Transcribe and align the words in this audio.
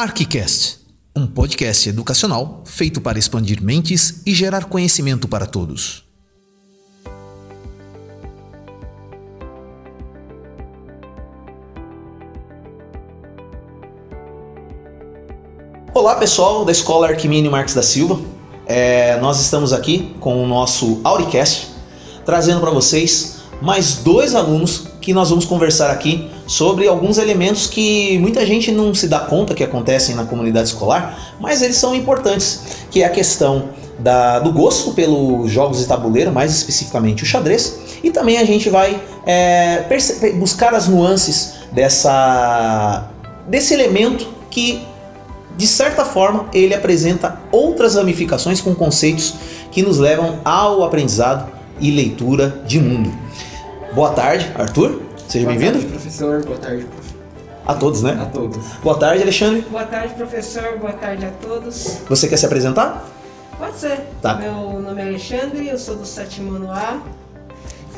Arquicast, 0.00 0.78
um 1.16 1.26
podcast 1.26 1.88
educacional 1.88 2.62
feito 2.64 3.00
para 3.00 3.18
expandir 3.18 3.60
mentes 3.60 4.22
e 4.24 4.32
gerar 4.32 4.66
conhecimento 4.66 5.26
para 5.26 5.44
todos. 5.44 6.04
Olá 15.92 16.14
pessoal 16.14 16.64
da 16.64 16.70
Escola 16.70 17.08
Arquimínio 17.08 17.50
Marques 17.50 17.74
da 17.74 17.82
Silva, 17.82 18.20
é, 18.66 19.18
nós 19.20 19.40
estamos 19.40 19.72
aqui 19.72 20.14
com 20.20 20.44
o 20.44 20.46
nosso 20.46 21.00
Auricast, 21.02 21.70
trazendo 22.24 22.60
para 22.60 22.70
vocês 22.70 23.38
mais 23.60 23.96
dois 23.96 24.36
alunos 24.36 24.86
que 25.00 25.12
nós 25.12 25.30
vamos 25.30 25.44
conversar 25.44 25.90
aqui 25.90 26.30
sobre 26.48 26.88
alguns 26.88 27.18
elementos 27.18 27.66
que 27.66 28.18
muita 28.18 28.44
gente 28.44 28.72
não 28.72 28.94
se 28.94 29.06
dá 29.06 29.20
conta 29.20 29.54
que 29.54 29.62
acontecem 29.62 30.14
na 30.14 30.24
comunidade 30.24 30.68
escolar, 30.68 31.36
mas 31.38 31.60
eles 31.60 31.76
são 31.76 31.94
importantes, 31.94 32.62
que 32.90 33.02
é 33.02 33.06
a 33.06 33.10
questão 33.10 33.68
da, 33.98 34.38
do 34.38 34.50
gosto 34.50 34.92
pelos 34.92 35.50
jogos 35.50 35.78
de 35.78 35.86
tabuleiro, 35.86 36.32
mais 36.32 36.52
especificamente 36.56 37.22
o 37.22 37.26
xadrez, 37.26 37.78
e 38.02 38.10
também 38.10 38.38
a 38.38 38.44
gente 38.44 38.70
vai 38.70 38.98
é, 39.26 39.84
buscar 40.36 40.74
as 40.74 40.88
nuances 40.88 41.52
dessa, 41.70 43.10
desse 43.46 43.74
elemento 43.74 44.26
que 44.50 44.82
de 45.58 45.66
certa 45.66 46.04
forma, 46.04 46.46
ele 46.52 46.72
apresenta 46.72 47.40
outras 47.50 47.96
ramificações 47.96 48.60
com 48.60 48.76
conceitos 48.76 49.34
que 49.72 49.82
nos 49.82 49.98
levam 49.98 50.38
ao 50.44 50.84
aprendizado 50.84 51.50
e 51.80 51.90
leitura 51.90 52.62
de 52.64 52.78
mundo. 52.78 53.12
Boa 53.92 54.10
tarde, 54.10 54.48
Arthur. 54.56 55.02
Seja 55.26 55.48
bem-vindo. 55.48 55.97
Boa 56.08 56.16
tarde, 56.16 56.40
professor. 56.40 56.44
Boa 56.44 56.58
tarde, 56.58 56.84
professor. 56.84 57.18
A 57.66 57.74
todos, 57.74 58.02
né? 58.02 58.18
A 58.20 58.24
todos. 58.24 58.66
Boa 58.82 58.98
tarde, 58.98 59.22
Alexandre. 59.22 59.60
Boa 59.70 59.84
tarde, 59.84 60.14
professor. 60.14 60.78
Boa 60.78 60.92
tarde 60.94 61.26
a 61.26 61.30
todos. 61.30 62.00
Você 62.08 62.26
quer 62.28 62.38
se 62.38 62.46
apresentar? 62.46 63.06
Pode 63.58 63.76
ser. 63.76 64.00
Tá. 64.22 64.36
Meu 64.36 64.80
nome 64.80 65.02
é 65.02 65.04
Alexandre, 65.04 65.68
eu 65.68 65.76
sou 65.76 65.96
do 65.96 66.06
sétimo 66.06 66.54
ano 66.54 66.70
A. 66.70 67.02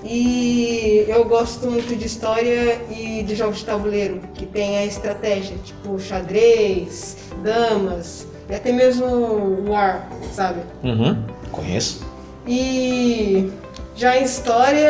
E 0.03 1.05
eu 1.07 1.25
gosto 1.25 1.71
muito 1.71 1.95
de 1.95 2.07
história 2.07 2.81
e 2.91 3.23
de 3.23 3.37
jogos 3.37 3.59
de 3.59 3.67
tabuleiro, 3.67 4.21
que 4.35 4.45
tem 4.47 4.79
a 4.79 4.87
estratégia, 4.87 5.57
tipo 5.63 6.01
xadrez, 6.01 7.17
damas, 7.45 8.27
e 8.49 8.55
até 8.55 8.73
mesmo 8.73 9.71
War, 9.71 10.09
sabe? 10.35 10.63
Uhum. 10.83 11.23
Conheço. 11.53 12.05
E 12.47 13.53
já 14.01 14.17
em 14.19 14.25
história 14.25 14.89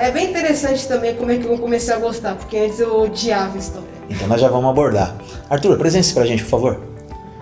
é 0.00 0.10
bem 0.10 0.30
interessante 0.30 0.86
também 0.88 1.14
como 1.14 1.30
é 1.30 1.36
que 1.36 1.46
eu 1.46 1.56
comecei 1.58 1.94
a 1.94 1.98
gostar, 1.98 2.34
porque 2.34 2.56
antes 2.58 2.80
eu 2.80 3.02
odiava 3.02 3.56
história. 3.56 3.88
Então 4.08 4.26
nós 4.26 4.40
já 4.40 4.48
vamos 4.48 4.68
abordar. 4.70 5.14
Arthur, 5.48 5.74
apresente-se 5.74 6.12
pra 6.12 6.26
gente, 6.26 6.42
por 6.42 6.50
favor. 6.50 6.80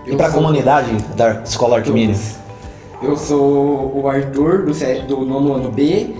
e 0.05 0.11
Eu 0.11 0.17
pra 0.17 0.27
sou- 0.29 0.35
comunidade 0.41 0.91
da 1.15 1.41
Escola 1.43 1.77
Arquimínio. 1.77 2.15
Eu 3.01 3.17
sou 3.17 3.91
o 3.97 4.07
Arthur, 4.07 4.65
do, 4.65 4.73
do 5.07 5.25
nono 5.25 5.53
ano 5.53 5.71
B. 5.71 6.13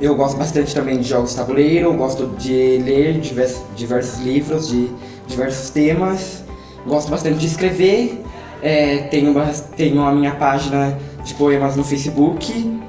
Eu 0.00 0.14
gosto 0.14 0.36
bastante 0.36 0.74
também 0.74 0.98
de 0.98 1.08
jogos 1.08 1.30
de 1.30 1.36
tabuleiro, 1.36 1.92
gosto 1.94 2.26
de 2.38 2.78
ler 2.84 3.20
divers- 3.20 3.60
diversos 3.74 4.20
livros 4.20 4.68
de 4.68 4.90
diversos 5.26 5.70
temas. 5.70 6.44
Gosto 6.86 7.10
bastante 7.10 7.36
de 7.38 7.46
escrever. 7.46 8.22
É, 8.62 8.98
tenho, 9.10 9.32
bas- 9.34 9.64
tenho 9.76 10.02
a 10.02 10.12
minha 10.12 10.32
página 10.34 10.96
de 11.24 11.34
poemas 11.34 11.76
no 11.76 11.84
Facebook. 11.84 12.80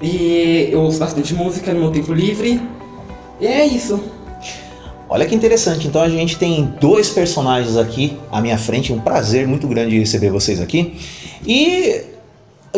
E 0.00 0.68
eu 0.70 0.80
ouço 0.80 0.98
bastante 0.98 1.34
música 1.34 1.72
no 1.72 1.80
meu 1.80 1.90
tempo 1.90 2.12
livre. 2.12 2.60
E 3.40 3.46
é 3.46 3.66
isso. 3.66 4.00
Olha 5.10 5.24
que 5.24 5.34
interessante, 5.34 5.86
então 5.86 6.02
a 6.02 6.08
gente 6.08 6.36
tem 6.36 6.64
dois 6.78 7.08
personagens 7.08 7.78
aqui 7.78 8.18
à 8.30 8.42
minha 8.42 8.58
frente, 8.58 8.92
um 8.92 9.00
prazer 9.00 9.46
muito 9.48 9.66
grande 9.66 9.98
receber 9.98 10.30
vocês 10.30 10.60
aqui. 10.60 10.98
E 11.46 12.02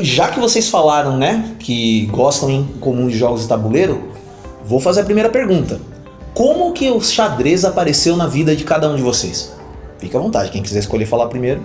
já 0.00 0.28
que 0.28 0.38
vocês 0.38 0.68
falaram, 0.68 1.16
né, 1.16 1.56
que 1.58 2.06
gostam 2.06 2.48
em 2.48 2.64
comum 2.80 3.08
de 3.08 3.18
jogos 3.18 3.42
de 3.42 3.48
tabuleiro, 3.48 4.00
vou 4.64 4.78
fazer 4.78 5.00
a 5.00 5.04
primeira 5.04 5.28
pergunta. 5.28 5.80
Como 6.32 6.72
que 6.72 6.88
o 6.88 7.00
xadrez 7.00 7.64
apareceu 7.64 8.16
na 8.16 8.28
vida 8.28 8.54
de 8.54 8.62
cada 8.62 8.88
um 8.88 8.94
de 8.94 9.02
vocês? 9.02 9.52
Fique 9.98 10.16
à 10.16 10.20
vontade, 10.20 10.50
quem 10.52 10.62
quiser 10.62 10.78
escolher 10.78 11.06
falar 11.06 11.26
primeiro. 11.26 11.62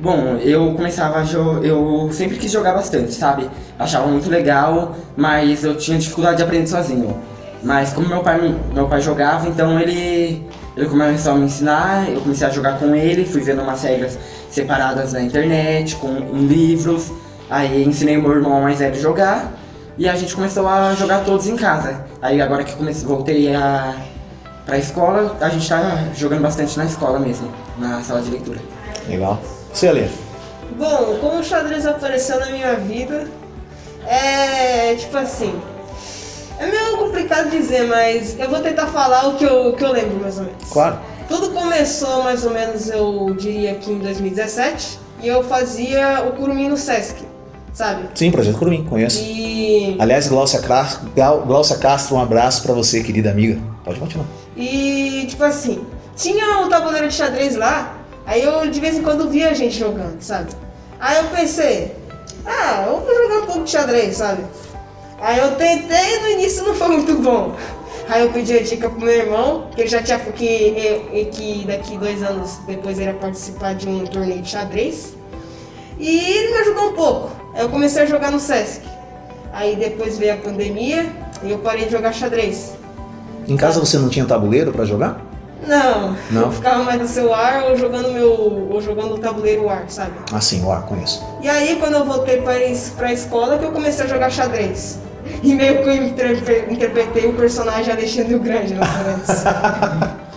Bom, 0.00 0.36
eu 0.40 0.72
começava 0.74 1.18
a. 1.20 1.24
Eu 1.64 2.08
sempre 2.12 2.36
quis 2.36 2.52
jogar 2.52 2.72
bastante, 2.74 3.12
sabe? 3.12 3.48
Achava 3.78 4.06
muito 4.06 4.30
legal, 4.30 4.94
mas 5.16 5.64
eu 5.64 5.76
tinha 5.76 5.98
dificuldade 5.98 6.36
de 6.36 6.42
aprender 6.44 6.66
sozinho. 6.68 7.16
Mas 7.64 7.92
como 7.92 8.06
meu 8.08 8.20
pai, 8.20 8.40
me- 8.40 8.54
meu 8.72 8.86
pai 8.86 9.00
jogava, 9.00 9.48
então 9.48 9.80
ele, 9.80 10.46
ele 10.76 10.86
começou 10.86 11.32
a 11.32 11.34
me 11.34 11.46
ensinar, 11.46 12.08
eu 12.08 12.20
comecei 12.20 12.46
a 12.46 12.50
jogar 12.50 12.78
com 12.78 12.94
ele, 12.94 13.24
fui 13.24 13.40
vendo 13.40 13.60
umas 13.62 13.82
regras 13.82 14.16
separadas 14.48 15.12
na 15.12 15.20
internet, 15.20 15.96
com 15.96 16.08
livros. 16.32 17.10
Aí 17.50 17.82
ensinei 17.82 18.16
meu 18.16 18.30
irmão 18.30 18.60
mais 18.62 18.78
velho 18.78 18.94
a 18.94 18.98
jogar 18.98 19.52
e 19.96 20.08
a 20.08 20.14
gente 20.14 20.32
começou 20.32 20.68
a 20.68 20.94
jogar 20.94 21.24
todos 21.24 21.48
em 21.48 21.56
casa. 21.56 22.04
Aí 22.22 22.40
agora 22.40 22.62
que 22.62 22.76
comecei, 22.76 23.04
voltei 23.04 23.52
a, 23.52 23.96
pra 24.64 24.78
escola, 24.78 25.36
a 25.40 25.48
gente 25.48 25.68
tá 25.68 26.04
jogando 26.14 26.42
bastante 26.42 26.78
na 26.78 26.84
escola 26.84 27.18
mesmo, 27.18 27.48
na 27.76 28.00
sala 28.00 28.20
de 28.22 28.30
leitura. 28.30 28.60
Legal. 29.08 29.40
Você, 29.72 29.88
Alê? 29.88 30.06
Bom, 30.76 31.18
como 31.20 31.40
o 31.40 31.44
xadrez 31.44 31.86
apareceu 31.86 32.38
na 32.40 32.46
minha 32.46 32.74
vida, 32.76 33.28
é 34.06 34.94
tipo 34.94 35.16
assim. 35.16 35.54
É 36.58 36.66
meio 36.66 36.96
complicado 36.98 37.50
dizer, 37.50 37.86
mas 37.86 38.36
eu 38.38 38.48
vou 38.50 38.60
tentar 38.60 38.86
falar 38.88 39.28
o 39.28 39.36
que 39.36 39.44
eu, 39.44 39.72
que 39.74 39.84
eu 39.84 39.92
lembro 39.92 40.20
mais 40.20 40.38
ou 40.38 40.44
menos. 40.44 40.64
Claro. 40.70 40.98
Tudo 41.28 41.50
começou 41.50 42.24
mais 42.24 42.44
ou 42.44 42.50
menos, 42.52 42.88
eu 42.90 43.34
diria 43.38 43.74
que 43.74 43.92
em 43.92 43.98
2017, 43.98 44.98
e 45.22 45.28
eu 45.28 45.44
fazia 45.44 46.24
o 46.26 46.32
Curumim 46.32 46.68
no 46.68 46.76
Sesc, 46.76 47.22
sabe? 47.72 48.08
Sim, 48.14 48.30
Projeto 48.30 48.58
Curumim, 48.58 48.84
conheço. 48.84 49.20
E, 49.22 49.96
Aliás, 50.00 50.26
Glaucia, 50.26 50.58
Cra- 50.60 50.88
Glau- 51.14 51.42
Glaucia 51.42 51.76
Castro, 51.76 52.16
um 52.16 52.20
abraço 52.20 52.62
pra 52.62 52.72
você, 52.72 53.02
querida 53.02 53.30
amiga. 53.30 53.60
Pode 53.84 54.00
continuar. 54.00 54.26
e 54.56 55.26
tipo 55.28 55.44
assim, 55.44 55.84
tinha 56.16 56.60
o 56.62 56.68
tabuleiro 56.68 57.06
de 57.08 57.14
xadrez 57.14 57.54
lá, 57.54 57.97
aí 58.28 58.42
eu 58.42 58.70
de 58.70 58.78
vez 58.78 58.96
em 58.96 59.02
quando 59.02 59.28
via 59.28 59.48
a 59.50 59.54
gente 59.54 59.76
jogando, 59.76 60.20
sabe? 60.20 60.50
Aí 61.00 61.16
eu 61.16 61.24
pensei, 61.24 61.96
ah, 62.44 62.84
eu 62.86 63.00
vou 63.00 63.14
jogar 63.14 63.38
um 63.38 63.46
pouco 63.46 63.64
de 63.64 63.70
xadrez, 63.70 64.16
sabe? 64.16 64.44
Aí 65.20 65.38
eu 65.38 65.56
tentei 65.56 66.20
no 66.20 66.28
início 66.28 66.62
não 66.62 66.74
foi 66.74 66.88
muito 66.88 67.14
bom. 67.14 67.56
Aí 68.08 68.22
eu 68.22 68.32
pedi 68.32 68.56
a 68.56 68.62
dica 68.62 68.88
pro 68.88 69.00
meu 69.00 69.12
irmão, 69.12 69.68
que 69.74 69.82
ele 69.82 69.88
já 69.88 70.02
tinha 70.02 70.18
que, 70.18 71.28
que 71.32 71.64
daqui 71.66 71.98
dois 71.98 72.22
anos 72.22 72.58
depois 72.66 72.98
ele 72.98 73.10
ia 73.10 73.14
participar 73.14 73.74
de 73.74 73.88
um 73.88 74.06
torneio 74.06 74.40
de 74.40 74.48
xadrez. 74.48 75.14
E 75.98 76.18
ele 76.18 76.52
me 76.52 76.58
ajudou 76.58 76.90
um 76.90 76.92
pouco. 76.94 77.30
Aí 77.54 77.62
eu 77.62 77.68
comecei 77.68 78.02
a 78.02 78.06
jogar 78.06 78.30
no 78.30 78.38
Sesc. 78.38 78.82
Aí 79.52 79.76
depois 79.76 80.16
veio 80.18 80.34
a 80.34 80.36
pandemia 80.36 81.10
e 81.42 81.50
eu 81.50 81.58
parei 81.58 81.86
de 81.86 81.92
jogar 81.92 82.12
xadrez. 82.12 82.74
Em 83.46 83.56
casa 83.56 83.80
você 83.80 83.98
não 83.98 84.08
tinha 84.08 84.24
tabuleiro 84.24 84.72
pra 84.72 84.84
jogar? 84.84 85.20
Não, 85.66 86.16
Não? 86.30 86.42
eu 86.42 86.52
ficava 86.52 86.82
mais 86.84 87.00
no 87.00 87.08
celular 87.08 87.64
ou 87.68 87.76
jogando 87.76 88.12
meu. 88.12 88.30
ou 88.70 88.80
jogando 88.80 89.14
o 89.14 89.18
tabuleiro 89.18 89.64
War, 89.64 89.84
sabe? 89.88 90.12
Ah, 90.32 90.40
sim, 90.40 90.64
o 90.64 90.70
ar, 90.70 90.82
conheço. 90.82 91.22
E 91.42 91.48
aí 91.48 91.76
quando 91.80 91.94
eu 91.94 92.04
voltei 92.04 92.40
para 92.40 92.54
pra 92.96 93.12
escola 93.12 93.58
que 93.58 93.64
eu 93.64 93.72
comecei 93.72 94.04
a 94.04 94.08
jogar 94.08 94.30
xadrez. 94.30 94.98
E 95.42 95.54
meio 95.54 95.82
que 95.82 95.88
eu 95.88 95.94
interpre- 95.94 96.64
interpretei 96.70 97.26
o 97.26 97.34
personagem 97.34 97.92
Alexandre 97.92 98.34
o 98.34 98.40
Grande, 98.40 98.74
menos. 98.74 99.28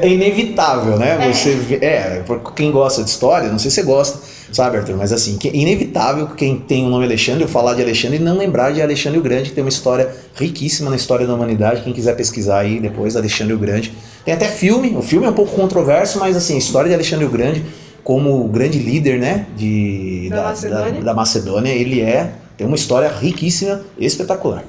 É 0.00 0.06
inevitável, 0.08 0.96
né? 0.96 1.28
É. 1.28 1.32
Você 1.32 1.78
é, 1.82 2.22
quem 2.54 2.70
gosta 2.70 3.02
de 3.02 3.10
história, 3.10 3.48
não 3.48 3.58
sei 3.58 3.70
se 3.70 3.76
você 3.76 3.82
gosta, 3.82 4.18
sabe, 4.52 4.76
Arthur? 4.76 4.96
Mas 4.96 5.12
assim, 5.12 5.36
que 5.36 5.48
é 5.48 5.56
inevitável 5.56 6.26
quem 6.28 6.58
tem 6.58 6.86
o 6.86 6.88
nome 6.88 7.04
Alexandre, 7.04 7.42
eu 7.42 7.48
falar 7.48 7.74
de 7.74 7.82
Alexandre 7.82 8.16
e 8.16 8.20
não 8.20 8.36
lembrar 8.36 8.72
de 8.72 8.82
Alexandre 8.82 9.18
o 9.18 9.22
Grande, 9.22 9.50
que 9.50 9.54
tem 9.54 9.64
uma 9.64 9.70
história 9.70 10.14
riquíssima 10.34 10.90
na 10.90 10.96
história 10.96 11.26
da 11.26 11.34
humanidade. 11.34 11.82
Quem 11.82 11.92
quiser 11.92 12.16
pesquisar 12.16 12.60
aí 12.60 12.80
depois, 12.80 13.16
Alexandre 13.16 13.54
o 13.54 13.58
Grande. 13.58 13.92
Tem 14.24 14.34
até 14.34 14.46
filme, 14.46 14.96
o 14.96 15.02
filme 15.02 15.26
é 15.26 15.30
um 15.30 15.34
pouco 15.34 15.54
controverso, 15.54 16.18
mas 16.18 16.36
assim, 16.36 16.54
a 16.54 16.58
história 16.58 16.88
de 16.88 16.94
Alexandre 16.94 17.24
o 17.24 17.30
Grande, 17.30 17.64
como 18.02 18.44
o 18.44 18.48
grande 18.48 18.78
líder, 18.78 19.18
né, 19.18 19.46
de, 19.56 20.28
Da 20.30 20.42
Macedônia. 20.44 20.92
da, 20.92 21.00
da 21.00 21.14
Macedônia, 21.14 21.70
ele 21.70 22.00
é, 22.00 22.32
tem 22.56 22.66
uma 22.66 22.76
história 22.76 23.08
riquíssima, 23.08 23.82
espetacular. 23.98 24.64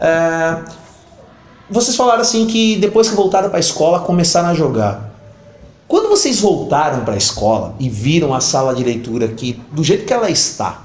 É, 0.00 0.56
vocês 1.68 1.96
falaram 1.96 2.20
assim 2.20 2.46
que 2.46 2.76
depois 2.76 3.08
que 3.08 3.14
voltaram 3.14 3.48
para 3.48 3.58
a 3.58 3.60
escola 3.60 4.00
começaram 4.00 4.48
a 4.48 4.54
jogar. 4.54 5.05
Quando 5.88 6.08
vocês 6.08 6.40
voltaram 6.40 7.04
para 7.04 7.14
a 7.14 7.16
escola 7.16 7.74
e 7.78 7.88
viram 7.88 8.34
a 8.34 8.40
sala 8.40 8.74
de 8.74 8.82
leitura 8.82 9.26
aqui 9.26 9.60
do 9.70 9.84
jeito 9.84 10.04
que 10.04 10.12
ela 10.12 10.28
está, 10.28 10.84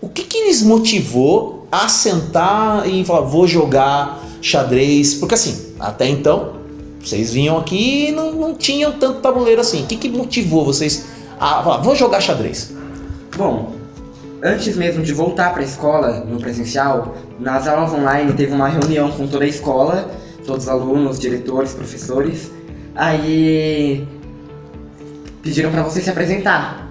o 0.00 0.08
que, 0.08 0.24
que 0.24 0.44
lhes 0.44 0.62
motivou 0.62 1.66
a 1.72 1.88
sentar 1.88 2.88
e 2.88 3.02
falar 3.04 3.22
vou 3.22 3.46
jogar 3.46 4.22
xadrez? 4.42 5.14
Porque 5.14 5.34
assim, 5.34 5.74
até 5.80 6.06
então 6.06 6.56
vocês 7.00 7.32
vinham 7.32 7.56
aqui 7.56 8.08
e 8.08 8.12
não, 8.12 8.32
não 8.32 8.54
tinham 8.54 8.92
tanto 8.92 9.20
tabuleiro 9.20 9.60
assim. 9.60 9.84
O 9.84 9.86
que, 9.86 9.96
que 9.96 10.08
motivou 10.10 10.64
vocês 10.66 11.06
a 11.40 11.62
falar 11.62 11.78
vou 11.78 11.96
jogar 11.96 12.20
xadrez? 12.20 12.72
Bom, 13.34 13.72
antes 14.42 14.76
mesmo 14.76 15.02
de 15.02 15.14
voltar 15.14 15.52
para 15.54 15.62
a 15.62 15.64
escola, 15.64 16.20
no 16.20 16.38
presencial, 16.38 17.16
nas 17.40 17.66
aulas 17.66 17.90
online 17.90 18.34
teve 18.34 18.52
uma 18.52 18.68
reunião 18.68 19.10
com 19.12 19.26
toda 19.26 19.46
a 19.46 19.48
escola, 19.48 20.10
todos 20.46 20.64
os 20.64 20.68
alunos, 20.68 21.18
diretores, 21.18 21.72
professores, 21.72 22.50
Aí 22.96 24.08
pediram 25.46 25.70
pra 25.70 25.82
você 25.82 26.00
se 26.00 26.10
apresentar 26.10 26.88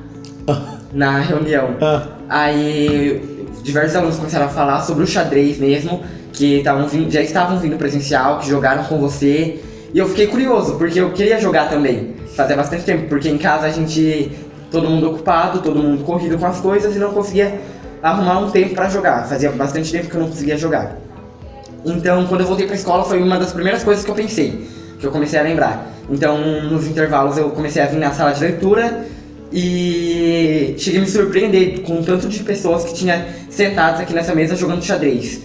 na 0.94 1.19
reunião. 1.19 1.75
Ah, 1.81 2.07
Aí 2.30 3.48
diversos 3.63 3.96
alunos 3.96 4.16
começaram 4.18 4.46
a 4.46 4.50
falar 4.50 4.81
sobre 4.81 5.04
o 5.04 5.07
xadrez 5.07 5.57
mesmo, 5.60 6.02
que 6.31 6.63
vindo- 6.88 7.12
já 7.12 7.22
estavam 7.22 7.60
vindo 7.60 7.78
presencial, 7.78 8.40
que 8.40 8.48
jogaram 8.48 8.84
com 8.86 8.98
você. 9.00 9.60
E 9.94 9.98
eu 10.00 10.07
fiquei 10.07 10.28
curioso, 10.28 10.75
porque 10.78 11.00
eu 11.00 11.12
queria 11.12 11.40
jogar 11.40 11.68
também. 11.69 12.16
Fazia 12.36 12.56
bastante 12.56 12.84
tempo, 12.84 13.07
porque 13.07 13.30
em 13.30 13.38
casa 13.38 13.66
a 13.68 13.69
gente. 13.69 14.31
todo 14.72 14.90
mundo 14.90 15.10
ocupado, 15.12 15.60
todo 15.60 15.80
mundo 15.81 16.04
corrido 16.04 16.38
com 16.38 16.46
as 16.46 16.60
coisas 16.60 16.96
e 16.96 17.00
não 17.00 17.12
conseguia 17.13 17.60
arrumar 18.04 18.40
um 18.40 18.50
tempo 18.51 18.74
pra 18.75 18.90
jogar. 18.90 19.25
Fazia 19.25 19.50
bastante 19.51 19.90
tempo 19.92 20.08
que 20.10 20.16
eu 20.16 20.19
não 20.22 20.28
conseguia 20.28 20.58
jogar. 20.58 20.98
Então, 21.86 22.25
quando 22.28 22.42
eu 22.42 22.48
voltei 22.48 22.66
pra 22.66 22.75
escola, 22.75 23.04
foi 23.04 23.22
uma 23.22 23.38
das 23.38 23.54
primeiras 23.54 23.84
coisas 23.84 24.04
que 24.04 24.12
eu 24.12 24.16
pensei, 24.16 24.68
que 25.00 25.06
eu 25.06 25.12
comecei 25.12 25.40
a 25.40 25.44
lembrar. 25.44 25.88
Então, 26.10 26.38
nos 26.69 26.86
intervalos, 26.88 27.38
eu 27.38 27.50
comecei 27.50 27.81
a 27.81 27.86
vir 27.88 27.98
na 27.98 28.12
sala 28.12 28.31
de 28.31 28.42
leitura 28.42 29.06
e 29.52 30.75
cheguei 30.78 31.00
a 31.00 31.04
me 31.04 31.10
surpreender 31.10 31.81
com 31.81 32.00
o 32.00 32.04
tanto 32.04 32.28
de 32.28 32.40
pessoas 32.44 32.84
que 32.84 32.94
tinha 32.94 33.25
sentadas 33.50 34.02
aqui 34.02 34.13
nessa 34.13 34.36
mesa 34.36 34.56
jogando 34.56 34.84
xadrez. 34.84 35.40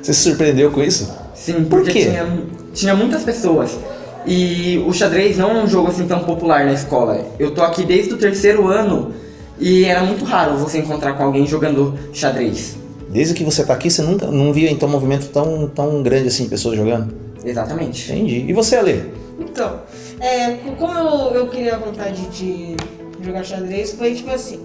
você 0.00 0.12
se 0.12 0.20
surpreendeu 0.20 0.70
com 0.70 0.82
isso? 0.82 1.10
Sim, 1.34 1.64
Por 1.64 1.80
porque 1.80 1.92
quê? 1.92 2.04
Tinha, 2.04 2.26
tinha 2.74 2.94
muitas 2.94 3.22
pessoas. 3.24 3.76
E 4.24 4.80
o 4.86 4.92
xadrez 4.92 5.36
não 5.36 5.50
é 5.50 5.62
um 5.64 5.66
jogo 5.66 5.88
assim 5.88 6.06
tão 6.06 6.20
popular 6.20 6.64
na 6.64 6.72
escola. 6.72 7.26
Eu 7.38 7.50
tô 7.52 7.62
aqui 7.62 7.84
desde 7.84 8.14
o 8.14 8.16
terceiro 8.16 8.68
ano 8.68 9.12
e 9.58 9.84
era 9.84 10.02
muito 10.04 10.24
raro 10.24 10.56
você 10.56 10.78
encontrar 10.78 11.14
com 11.14 11.24
alguém 11.24 11.46
jogando 11.46 11.98
xadrez. 12.12 12.76
Desde 13.08 13.34
que 13.34 13.42
você 13.42 13.64
tá 13.64 13.74
aqui, 13.74 13.90
você 13.90 14.02
nunca 14.02 14.26
não 14.26 14.52
via 14.52 14.70
então 14.70 14.88
um 14.88 14.92
movimento 14.92 15.28
tão, 15.28 15.66
tão 15.68 16.02
grande 16.02 16.28
assim, 16.28 16.48
pessoas 16.48 16.76
jogando? 16.76 17.12
Exatamente. 17.44 18.12
Entendi. 18.12 18.44
E 18.48 18.52
você, 18.52 18.76
Ale? 18.76 19.02
Então, 19.42 19.80
é, 20.20 20.56
como 20.78 20.98
eu, 20.98 21.34
eu 21.34 21.48
queria 21.48 21.74
a 21.76 21.78
vontade 21.78 22.22
de 22.26 22.76
jogar 23.20 23.44
xadrez, 23.44 23.92
foi 23.92 24.14
tipo 24.14 24.30
assim. 24.30 24.60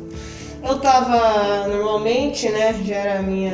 Eu 0.63 0.79
tava 0.79 1.68
normalmente, 1.68 2.50
né? 2.50 2.75
Já 2.85 2.95
era 2.95 3.19
a 3.19 3.21
minha, 3.21 3.53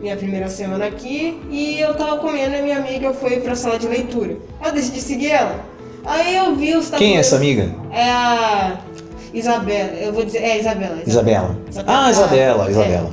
minha 0.00 0.16
primeira 0.16 0.48
semana 0.48 0.86
aqui 0.86 1.40
e 1.50 1.80
eu 1.80 1.94
tava 1.94 2.18
comendo 2.18 2.54
e 2.56 2.62
minha 2.62 2.78
amiga 2.78 3.12
foi 3.12 3.40
pra 3.40 3.54
sala 3.54 3.78
de 3.78 3.86
leitura. 3.86 4.36
Eu 4.64 4.72
decidi 4.72 5.00
seguir 5.00 5.30
ela. 5.30 5.60
Aí 6.04 6.36
eu 6.36 6.56
vi 6.56 6.74
os 6.74 6.90
Quem 6.90 7.16
é 7.16 7.20
essa 7.20 7.36
amiga? 7.36 7.70
É 7.92 8.10
a 8.10 8.78
Isabela, 9.32 9.92
eu 9.92 10.12
vou 10.12 10.24
dizer, 10.24 10.38
é 10.38 10.58
Isabela. 10.58 11.02
Isabela. 11.06 11.56
Isabela. 11.68 12.06
Ah, 12.06 12.10
Isabela, 12.10 12.66
É. 12.66 12.70
Isabela. 12.70 13.10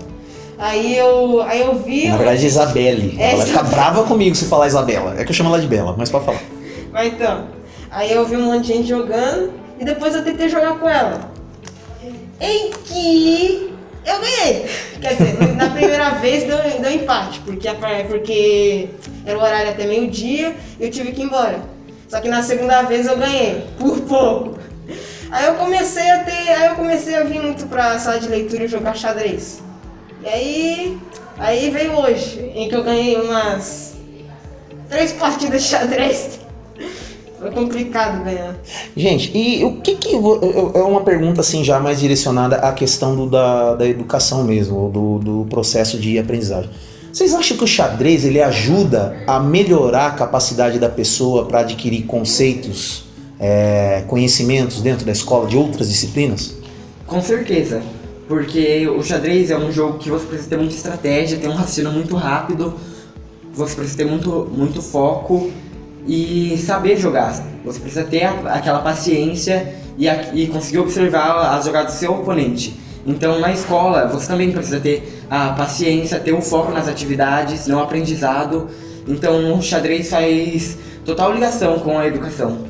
Aí 0.59 0.97
eu, 0.97 1.41
aí 1.43 1.61
eu 1.61 1.75
vi. 1.75 2.07
Na 2.07 2.17
verdade, 2.17 2.43
é 2.43 2.47
Isabelle. 2.47 3.15
É, 3.19 3.33
ela 3.33 3.43
Isabela. 3.43 3.69
brava 3.69 4.03
comigo 4.05 4.35
se 4.35 4.45
falar 4.45 4.65
Isabela. 4.65 5.13
É 5.19 5.23
que 5.23 5.29
eu 5.29 5.35
chamo 5.35 5.49
ela 5.49 5.59
de 5.59 5.67
Bela, 5.67 5.93
mas 5.95 6.09
pode 6.09 6.25
falar. 6.25 6.41
Então, 7.05 7.47
aí 7.91 8.11
eu 8.11 8.25
vi 8.25 8.35
um 8.35 8.51
monte 8.51 8.67
de 8.67 8.73
gente 8.73 8.87
jogando 8.87 9.53
e 9.79 9.85
depois 9.85 10.15
eu 10.15 10.23
tentei 10.23 10.49
jogar 10.49 10.79
com 10.79 10.89
ela. 10.89 11.31
Em 12.39 12.71
que 12.71 13.73
eu 14.05 14.21
ganhei. 14.21 14.65
Quer 15.01 15.15
dizer, 15.15 15.55
na 15.55 15.69
primeira 15.69 16.11
vez 16.21 16.43
deu, 16.43 16.57
deu 16.79 16.91
empate, 16.91 17.39
porque, 17.41 17.69
porque 18.07 18.89
era 19.25 19.37
o 19.37 19.41
horário 19.41 19.71
até 19.71 19.85
meio-dia 19.85 20.55
e 20.79 20.85
eu 20.85 20.91
tive 20.91 21.11
que 21.11 21.21
ir 21.21 21.25
embora. 21.25 21.59
Só 22.07 22.21
que 22.21 22.29
na 22.29 22.41
segunda 22.41 22.83
vez 22.83 23.05
eu 23.05 23.17
ganhei, 23.17 23.65
por 23.77 23.99
pouco. 24.01 24.59
Aí 25.29 25.45
eu 25.45 25.55
comecei 25.55 26.09
a 26.09 26.23
ter. 26.23 26.49
Aí 26.49 26.67
eu 26.67 26.75
comecei 26.75 27.15
a 27.15 27.23
vir 27.23 27.41
muito 27.41 27.67
pra 27.67 27.99
sala 27.99 28.19
de 28.19 28.29
leitura 28.29 28.63
e 28.63 28.67
jogar 28.67 28.95
xadrez. 28.95 29.61
E 30.23 30.27
aí. 30.27 30.97
Aí 31.37 31.69
veio 31.69 31.99
hoje, 31.99 32.51
em 32.55 32.67
que 32.67 32.75
eu 32.75 32.83
ganhei 32.83 33.15
umas 33.15 33.95
três 34.89 35.11
partidas 35.19 35.63
de 35.63 35.69
xadrez. 35.69 36.39
Foi 37.39 37.51
complicado 37.51 38.23
ganhar. 38.23 38.55
Gente, 38.95 39.31
e 39.37 39.63
o 39.63 39.73
que 39.81 39.95
que... 39.95 40.13
eu- 40.15 40.41
eu- 40.41 40.71
É 40.75 40.81
uma 40.81 41.01
pergunta 41.01 41.41
assim 41.41 41.63
já 41.63 41.79
mais 41.79 41.99
direcionada 41.99 42.55
à 42.57 42.71
questão 42.73 43.15
do- 43.15 43.29
da, 43.29 43.75
da 43.75 43.87
educação 43.87 44.43
mesmo, 44.43 44.89
do, 44.89 45.19
do 45.19 45.47
processo 45.49 45.99
de 45.99 46.17
aprendizagem. 46.17 46.69
Vocês 47.13 47.33
acham 47.33 47.55
que 47.57 47.63
o 47.63 47.67
xadrez 47.67 48.25
ele 48.25 48.41
ajuda 48.41 49.17
a 49.27 49.39
melhorar 49.39 50.07
a 50.07 50.11
capacidade 50.11 50.77
da 50.79 50.89
pessoa 50.89 51.45
para 51.45 51.59
adquirir 51.61 52.03
conceitos, 52.03 53.05
é, 53.39 54.03
conhecimentos 54.07 54.81
dentro 54.81 55.05
da 55.05 55.11
escola 55.11 55.47
de 55.47 55.57
outras 55.57 55.89
disciplinas? 55.89 56.55
Com 57.05 57.21
certeza. 57.21 57.81
Porque 58.27 58.87
o 58.87 59.01
xadrez 59.01 59.49
é 59.51 59.57
um 59.57 59.71
jogo 59.71 59.99
que 59.99 60.09
você 60.09 60.25
precisa 60.25 60.49
ter 60.49 60.57
muita 60.57 60.73
estratégia, 60.75 61.37
ter 61.37 61.47
um 61.47 61.53
raciocínio 61.53 61.91
muito 61.91 62.15
rápido, 62.15 62.73
você 63.53 63.73
precisa 63.75 63.97
ter 63.97 64.05
muito, 64.05 64.47
muito 64.55 64.81
foco 64.81 65.49
e 66.07 66.57
saber 66.57 66.97
jogar. 66.97 67.33
Você 67.65 67.79
precisa 67.79 68.03
ter 68.03 68.23
a- 68.23 68.53
aquela 68.53 68.79
paciência 68.79 69.75
e, 69.97 70.07
a- 70.07 70.33
e 70.33 70.47
conseguir 70.47 70.79
observar 70.79 71.55
as 71.57 71.65
jogadas 71.65 71.93
do 71.93 71.97
seu 71.99 72.13
oponente. 72.13 72.79
Então 73.05 73.39
na 73.39 73.51
escola 73.51 74.07
você 74.07 74.27
também 74.27 74.51
precisa 74.51 74.79
ter 74.79 75.21
a 75.29 75.49
paciência, 75.49 76.19
ter 76.19 76.33
o 76.33 76.41
foco 76.41 76.71
nas 76.71 76.87
atividades, 76.87 77.67
no 77.67 77.79
aprendizado. 77.79 78.67
Então 79.07 79.53
o 79.57 79.61
xadrez 79.61 80.09
faz 80.09 80.77
total 81.05 81.33
ligação 81.33 81.79
com 81.79 81.97
a 81.97 82.05
educação. 82.07 82.65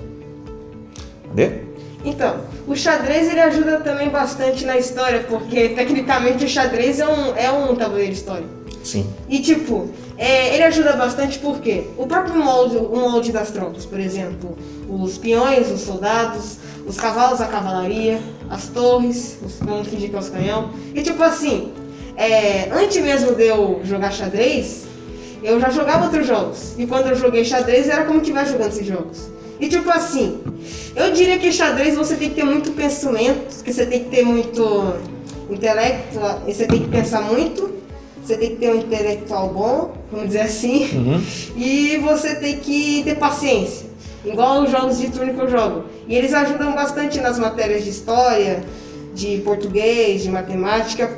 Cadê? 1.30 1.68
Então, 2.06 2.38
o 2.68 2.76
xadrez 2.76 3.28
ele 3.30 3.40
ajuda 3.42 3.80
também 3.82 4.08
bastante 4.10 4.64
na 4.66 4.78
história, 4.78 5.26
porque 5.28 5.70
tecnicamente 5.70 6.46
o 6.46 6.48
xadrez 6.48 7.00
é 7.00 7.08
um, 7.08 7.36
é 7.36 7.52
um 7.52 7.76
tabuleiro 7.76 8.14
histórico. 8.14 8.50
Sim. 8.88 9.06
E 9.28 9.40
tipo, 9.40 9.90
é, 10.18 10.56
ele 10.56 10.64
ajuda 10.64 10.94
bastante 10.94 11.40
porque 11.40 11.88
o 11.98 12.08
próprio 12.08 12.42
molde, 12.42 12.78
o 12.78 12.96
molde 12.96 13.34
das 13.34 13.52
tropas, 13.52 13.86
por 13.86 14.00
exemplo, 14.00 14.58
os 14.90 15.18
peões, 15.18 15.70
os 15.70 15.82
soldados, 15.82 16.58
os 16.88 16.96
cavalos, 16.96 17.42
a 17.42 17.48
cavalaria, 17.48 18.22
as 18.50 18.68
torres, 18.68 19.40
os, 19.46 19.58
vamos 19.60 19.90
fingir 19.90 20.10
que 20.10 20.16
é 20.16 20.20
os 20.20 20.30
canhão. 20.30 20.70
E 20.96 21.02
tipo 21.02 21.22
assim, 21.22 21.74
é, 22.16 22.70
antes 22.72 23.04
mesmo 23.04 23.36
de 23.36 23.48
eu 23.48 23.82
jogar 23.84 24.10
xadrez, 24.10 24.86
eu 25.44 25.60
já 25.60 25.70
jogava 25.70 26.06
outros 26.06 26.26
jogos. 26.26 26.74
E 26.78 26.88
quando 26.88 27.08
eu 27.08 27.16
joguei 27.16 27.44
xadrez 27.44 27.90
era 27.90 28.06
como 28.06 28.22
que 28.22 28.32
vai 28.32 28.46
jogando 28.46 28.70
esses 28.70 28.88
jogos. 28.88 29.28
E 29.60 29.68
tipo 29.68 29.90
assim, 29.90 30.40
eu 30.96 31.12
diria 31.12 31.38
que 31.38 31.52
xadrez 31.52 31.98
você 31.98 32.16
tem 32.16 32.30
que 32.30 32.36
ter 32.36 32.46
muito 32.46 32.72
pensamento, 32.72 33.62
que 33.66 33.74
você 33.74 33.86
tem 33.86 34.06
que 34.06 34.10
ter 34.10 34.24
muito 34.24 34.94
intelecto, 35.50 36.20
você 36.46 36.66
tem 36.66 36.84
que 36.84 36.88
pensar 36.88 37.22
muito, 37.22 37.77
você 38.28 38.36
tem 38.36 38.50
que 38.50 38.56
ter 38.58 38.70
um 38.70 38.76
intelectual 38.76 39.48
bom, 39.50 39.94
vamos 40.12 40.28
dizer 40.28 40.42
assim, 40.42 40.84
Uhum. 40.94 41.22
e 41.56 41.98
você 41.98 42.36
tem 42.36 42.58
que 42.58 43.02
ter 43.04 43.16
paciência. 43.16 43.88
Igual 44.26 44.64
os 44.64 44.72
jogos 44.72 44.98
de 44.98 45.10
turno 45.10 45.34
que 45.34 45.40
eu 45.40 45.50
jogo. 45.50 45.86
E 46.08 46.16
eles 46.16 46.34
ajudam 46.34 46.76
bastante 46.76 47.20
nas 47.22 47.40
matérias 47.40 47.86
de 47.86 47.90
história, 47.90 48.62
de 49.16 49.38
português, 49.38 50.24
de 50.24 50.30
matemática. 50.30 51.10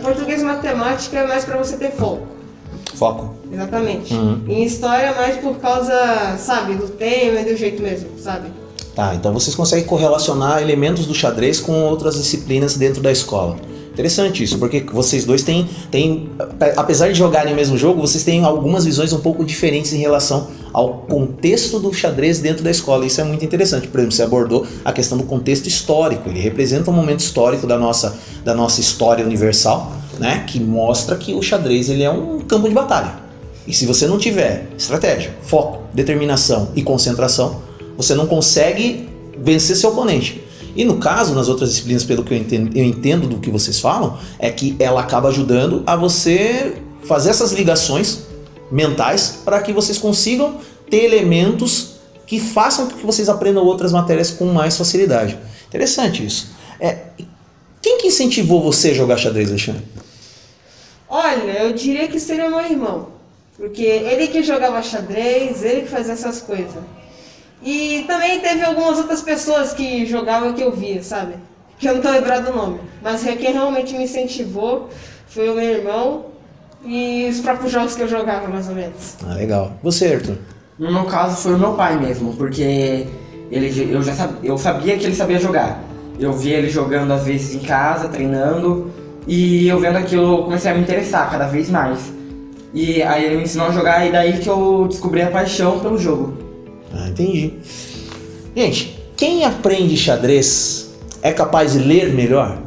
Português 0.00 0.42
e 0.42 0.44
matemática 0.44 1.18
é 1.18 1.26
mais 1.26 1.44
para 1.44 1.56
você 1.56 1.76
ter 1.76 1.90
foco. 1.90 2.28
Foco. 2.94 3.34
Exatamente. 3.52 4.14
Uhum. 4.14 4.44
Em 4.46 4.62
história 4.64 5.06
é 5.06 5.14
mais 5.14 5.36
por 5.38 5.56
causa, 5.56 6.36
sabe, 6.38 6.74
do 6.74 6.88
tema 6.88 7.40
e 7.40 7.44
do 7.44 7.56
jeito 7.56 7.82
mesmo, 7.82 8.10
sabe? 8.18 8.48
Tá, 8.94 9.14
então 9.14 9.32
vocês 9.32 9.56
conseguem 9.56 9.84
correlacionar 9.84 10.62
elementos 10.62 11.06
do 11.06 11.14
xadrez 11.14 11.58
com 11.58 11.82
outras 11.82 12.14
disciplinas 12.14 12.76
dentro 12.76 13.02
da 13.02 13.10
escola. 13.10 13.56
Interessante 13.92 14.42
isso, 14.42 14.58
porque 14.58 14.80
vocês 14.80 15.26
dois 15.26 15.42
têm, 15.42 15.68
têm, 15.90 16.30
apesar 16.76 17.08
de 17.08 17.14
jogarem 17.14 17.52
o 17.52 17.56
mesmo 17.56 17.76
jogo, 17.76 18.00
vocês 18.00 18.24
têm 18.24 18.42
algumas 18.42 18.86
visões 18.86 19.12
um 19.12 19.20
pouco 19.20 19.44
diferentes 19.44 19.92
em 19.92 19.98
relação 19.98 20.48
ao 20.72 20.94
contexto 21.00 21.78
do 21.78 21.92
xadrez 21.92 22.38
dentro 22.38 22.64
da 22.64 22.70
escola. 22.70 23.04
Isso 23.04 23.20
é 23.20 23.24
muito 23.24 23.44
interessante. 23.44 23.88
Por 23.88 24.00
exemplo, 24.00 24.16
você 24.16 24.22
abordou 24.22 24.66
a 24.82 24.92
questão 24.94 25.18
do 25.18 25.24
contexto 25.24 25.66
histórico. 25.66 26.30
Ele 26.30 26.40
representa 26.40 26.90
um 26.90 26.94
momento 26.94 27.20
histórico 27.20 27.66
da 27.66 27.78
nossa, 27.78 28.16
da 28.42 28.54
nossa 28.54 28.80
história 28.80 29.26
universal, 29.26 29.92
né? 30.18 30.44
Que 30.46 30.58
mostra 30.58 31.14
que 31.14 31.34
o 31.34 31.42
xadrez 31.42 31.90
ele 31.90 32.02
é 32.02 32.10
um 32.10 32.40
campo 32.40 32.68
de 32.68 32.74
batalha. 32.74 33.16
E 33.66 33.74
se 33.74 33.84
você 33.84 34.06
não 34.06 34.16
tiver 34.16 34.68
estratégia, 34.76 35.34
foco, 35.42 35.82
determinação 35.92 36.70
e 36.74 36.82
concentração, 36.82 37.60
você 37.94 38.14
não 38.14 38.26
consegue 38.26 39.06
vencer 39.38 39.76
seu 39.76 39.90
oponente. 39.90 40.42
E 40.74 40.84
no 40.84 40.98
caso, 40.98 41.34
nas 41.34 41.48
outras 41.48 41.70
disciplinas, 41.70 42.04
pelo 42.04 42.24
que 42.24 42.32
eu 42.32 42.38
entendo, 42.38 42.76
eu 42.76 42.84
entendo 42.84 43.26
do 43.26 43.38
que 43.38 43.50
vocês 43.50 43.78
falam, 43.78 44.18
é 44.38 44.50
que 44.50 44.76
ela 44.78 45.00
acaba 45.00 45.28
ajudando 45.28 45.82
a 45.86 45.96
você 45.96 46.74
fazer 47.04 47.30
essas 47.30 47.52
ligações 47.52 48.20
mentais 48.70 49.40
para 49.44 49.60
que 49.60 49.72
vocês 49.72 49.98
consigam 49.98 50.58
ter 50.88 51.04
elementos 51.04 51.96
que 52.26 52.40
façam 52.40 52.88
com 52.88 52.96
que 52.96 53.04
vocês 53.04 53.28
aprendam 53.28 53.64
outras 53.64 53.92
matérias 53.92 54.30
com 54.30 54.46
mais 54.46 54.76
facilidade. 54.76 55.38
Interessante 55.68 56.24
isso. 56.24 56.50
É, 56.80 56.98
quem 57.80 57.98
que 57.98 58.08
incentivou 58.08 58.62
você 58.62 58.90
a 58.90 58.94
jogar 58.94 59.18
xadrez, 59.18 59.50
Alexandre? 59.50 59.82
Olha, 61.08 61.64
eu 61.64 61.74
diria 61.74 62.08
que 62.08 62.18
seria 62.18 62.48
meu 62.48 62.60
irmão. 62.60 63.08
Porque 63.56 63.82
ele 63.82 64.28
que 64.28 64.42
jogava 64.42 64.82
xadrez, 64.82 65.62
ele 65.62 65.82
que 65.82 65.88
fazia 65.88 66.14
essas 66.14 66.40
coisas. 66.40 66.82
E 67.62 68.04
também 68.06 68.40
teve 68.40 68.64
algumas 68.64 68.98
outras 68.98 69.22
pessoas 69.22 69.72
que 69.72 70.04
jogavam 70.04 70.52
que 70.52 70.62
eu 70.62 70.72
via, 70.72 71.02
sabe? 71.02 71.34
Que 71.78 71.88
eu 71.88 71.94
não 71.94 72.02
tô 72.02 72.10
lembrado 72.10 72.46
do 72.46 72.56
nome. 72.56 72.80
Mas 73.00 73.22
quem 73.22 73.52
realmente 73.52 73.94
me 73.94 74.04
incentivou 74.04 74.88
foi 75.26 75.48
o 75.48 75.54
meu 75.54 75.64
irmão 75.64 76.26
e 76.84 77.28
os 77.30 77.40
próprios 77.40 77.70
jogos 77.70 77.94
que 77.94 78.02
eu 78.02 78.08
jogava, 78.08 78.48
mais 78.48 78.68
ou 78.68 78.74
menos. 78.74 79.16
Ah, 79.24 79.34
legal. 79.34 79.72
Você, 79.82 80.14
Arthur? 80.14 80.36
No 80.78 80.92
meu 80.92 81.04
caso 81.04 81.36
foi 81.36 81.54
o 81.54 81.58
meu 81.58 81.74
pai 81.74 81.96
mesmo, 81.98 82.34
porque 82.34 83.06
ele, 83.50 83.92
eu 83.92 84.02
já 84.02 84.14
sab, 84.14 84.34
eu 84.42 84.58
sabia 84.58 84.98
que 84.98 85.04
ele 85.04 85.14
sabia 85.14 85.38
jogar. 85.38 85.80
Eu 86.18 86.32
via 86.32 86.58
ele 86.58 86.68
jogando 86.68 87.12
às 87.12 87.24
vezes 87.24 87.54
em 87.54 87.60
casa, 87.60 88.08
treinando, 88.08 88.90
e 89.26 89.68
eu 89.68 89.78
vendo 89.78 89.96
aquilo 89.96 90.38
eu 90.38 90.42
comecei 90.44 90.70
a 90.70 90.74
me 90.74 90.80
interessar 90.80 91.30
cada 91.30 91.46
vez 91.46 91.70
mais. 91.70 92.12
E 92.74 93.02
aí 93.02 93.24
ele 93.24 93.36
me 93.36 93.42
ensinou 93.44 93.68
a 93.68 93.70
jogar 93.70 94.06
e 94.06 94.10
daí 94.10 94.38
que 94.38 94.48
eu 94.48 94.86
descobri 94.88 95.22
a 95.22 95.30
paixão 95.30 95.78
pelo 95.78 95.98
jogo. 95.98 96.41
Ah, 96.94 97.08
entendi. 97.08 97.54
Gente, 98.54 98.98
quem 99.16 99.44
aprende 99.44 99.96
xadrez 99.96 100.90
é 101.22 101.32
capaz 101.32 101.72
de 101.72 101.78
ler 101.78 102.12
melhor? 102.12 102.58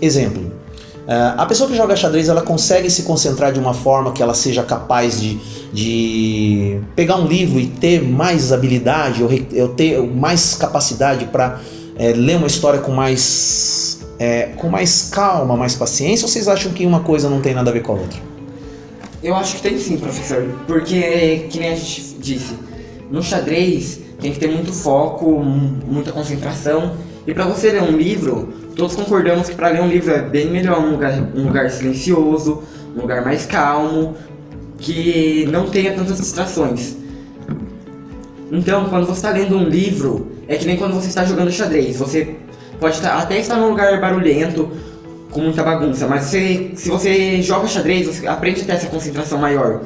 Exemplo. 0.00 0.42
Uh, 1.08 1.34
a 1.38 1.46
pessoa 1.46 1.68
que 1.68 1.74
joga 1.74 1.96
xadrez 1.96 2.28
ela 2.28 2.42
consegue 2.42 2.90
se 2.90 3.02
concentrar 3.02 3.50
de 3.50 3.58
uma 3.58 3.72
forma 3.72 4.12
que 4.12 4.22
ela 4.22 4.34
seja 4.34 4.62
capaz 4.62 5.18
de, 5.18 5.38
de 5.72 6.80
pegar 6.94 7.16
um 7.16 7.26
livro 7.26 7.58
e 7.58 7.66
ter 7.66 8.02
mais 8.02 8.52
habilidade 8.52 9.22
ou, 9.22 9.30
ou 9.62 9.68
ter 9.68 9.98
mais 10.02 10.54
capacidade 10.54 11.24
para 11.26 11.60
é, 11.96 12.12
ler 12.12 12.36
uma 12.36 12.46
história 12.46 12.80
com 12.80 12.92
mais, 12.92 14.00
é, 14.18 14.50
com 14.56 14.68
mais 14.68 15.08
calma, 15.10 15.56
mais 15.56 15.74
paciência? 15.74 16.26
Ou 16.26 16.30
vocês 16.30 16.46
acham 16.46 16.72
que 16.72 16.84
uma 16.84 17.00
coisa 17.00 17.28
não 17.28 17.40
tem 17.40 17.54
nada 17.54 17.70
a 17.70 17.72
ver 17.72 17.80
com 17.80 17.92
a 17.92 17.94
outra? 17.96 18.27
Eu 19.22 19.34
acho 19.34 19.56
que 19.56 19.62
tem 19.62 19.78
sim, 19.78 19.98
professor. 19.98 20.48
Porque, 20.66 21.46
que 21.50 21.58
nem 21.58 21.72
a 21.72 21.76
gente 21.76 22.16
disse, 22.20 22.54
no 23.10 23.22
xadrez 23.22 24.00
tem 24.20 24.32
que 24.32 24.38
ter 24.38 24.48
muito 24.48 24.72
foco, 24.72 25.40
muita 25.40 26.12
concentração. 26.12 26.96
E 27.26 27.34
para 27.34 27.44
você 27.44 27.70
ler 27.70 27.82
um 27.82 27.96
livro, 27.96 28.52
todos 28.74 28.94
concordamos 28.94 29.48
que 29.48 29.54
para 29.54 29.68
ler 29.68 29.82
um 29.82 29.88
livro 29.88 30.12
é 30.12 30.22
bem 30.22 30.50
melhor 30.50 30.80
um 30.80 30.92
lugar, 30.92 31.12
um 31.34 31.44
lugar 31.44 31.70
silencioso, 31.70 32.62
um 32.96 33.02
lugar 33.02 33.24
mais 33.24 33.44
calmo, 33.44 34.14
que 34.78 35.46
não 35.50 35.68
tenha 35.68 35.92
tantas 35.92 36.18
distrações. 36.18 36.96
Então, 38.50 38.88
quando 38.88 39.06
você 39.06 39.12
está 39.18 39.30
lendo 39.30 39.56
um 39.56 39.68
livro, 39.68 40.32
é 40.46 40.56
que 40.56 40.64
nem 40.64 40.76
quando 40.76 40.94
você 40.94 41.08
está 41.08 41.24
jogando 41.24 41.50
xadrez. 41.50 41.98
Você 41.98 42.36
pode 42.80 42.94
estar, 42.96 43.18
até 43.18 43.38
estar 43.38 43.56
num 43.56 43.68
lugar 43.70 44.00
barulhento, 44.00 44.70
com 45.38 45.44
muita 45.44 45.62
bagunça, 45.62 46.08
mas 46.08 46.24
você, 46.24 46.72
se 46.74 46.90
você 46.90 47.40
joga 47.40 47.68
xadrez, 47.68 48.08
você 48.08 48.26
aprende 48.26 48.62
a 48.62 48.64
ter 48.64 48.72
essa 48.72 48.88
concentração 48.88 49.38
maior. 49.38 49.82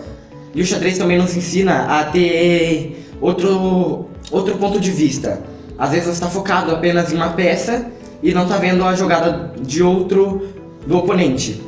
E 0.54 0.62
o 0.62 0.64
xadrez 0.64 0.97
também 0.97 1.18
nos 1.18 1.37
ensina 1.37 2.00
a 2.00 2.04
ter 2.04 3.06
outro, 3.21 4.06
outro 4.30 4.56
ponto 4.56 4.80
de 4.80 4.90
vista. 4.90 5.42
Às 5.78 5.90
vezes 5.90 6.06
você 6.06 6.12
está 6.12 6.28
focado 6.28 6.73
apenas 6.73 7.12
em 7.12 7.16
uma 7.16 7.30
peça 7.30 7.87
e 8.23 8.32
não 8.32 8.44
está 8.44 8.56
vendo 8.56 8.82
a 8.82 8.94
jogada 8.94 9.52
de 9.61 9.82
outro 9.82 10.49
do 10.87 10.97
oponente. 10.97 11.62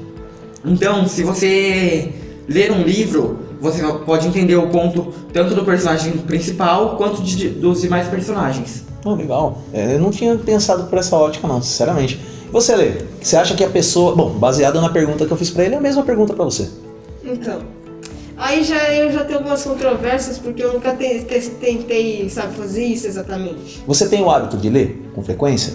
Então, 0.65 1.07
se 1.07 1.23
você 1.23 2.11
ler 2.49 2.73
um 2.73 2.83
livro, 2.85 3.41
você 3.61 3.83
pode 4.07 4.27
entender 4.27 4.57
o 4.57 4.69
ponto 4.69 5.13
tanto 5.31 5.55
do 5.55 5.63
personagem 5.63 6.13
principal 6.13 6.97
quanto 6.97 7.23
de, 7.23 7.51
dos 7.51 7.83
demais 7.83 8.09
personagens. 8.09 8.87
Oh, 9.05 9.15
legal. 9.15 9.59
É, 9.75 9.97
eu 9.97 10.01
não 10.01 10.11
tinha 10.11 10.35
pensado 10.37 10.85
por 10.85 10.99
essa 10.99 11.15
ótica, 11.17 11.47
não, 11.47 11.61
sinceramente. 11.61 12.19
Você, 12.55 12.77
Lê, 12.77 12.93
você 13.21 13.37
acha 13.37 13.53
que 13.57 13.65
a 13.65 13.69
pessoa. 13.69 14.15
Bom, 14.15 14.31
baseado 14.31 14.81
na 14.81 14.89
pergunta 14.89 15.27
que 15.27 15.33
eu 15.33 15.37
fiz 15.37 15.51
para 15.51 15.65
ele, 15.65 15.75
é 15.75 15.79
a 15.79 15.81
mesma 15.81 16.05
pergunta 16.05 16.35
para 16.35 16.45
você. 16.45 16.71
Então. 17.25 17.63
Aí 18.37 18.63
já 18.63 18.95
eu 18.95 19.11
já 19.11 19.25
tenho 19.25 19.41
algumas 19.41 19.65
controvérsias 19.65 20.39
porque 20.39 20.63
eu 20.63 20.73
nunca 20.73 20.95
te, 20.95 21.25
te, 21.25 21.51
tentei, 21.51 22.31
sabe, 22.31 22.55
fazer 22.55 22.85
isso 22.85 23.09
exatamente. 23.09 23.83
Você 23.89 24.09
tem 24.09 24.23
o 24.23 24.31
hábito 24.31 24.57
de 24.57 24.71
ler 24.71 25.03
com 25.17 25.21
frequência? 25.21 25.75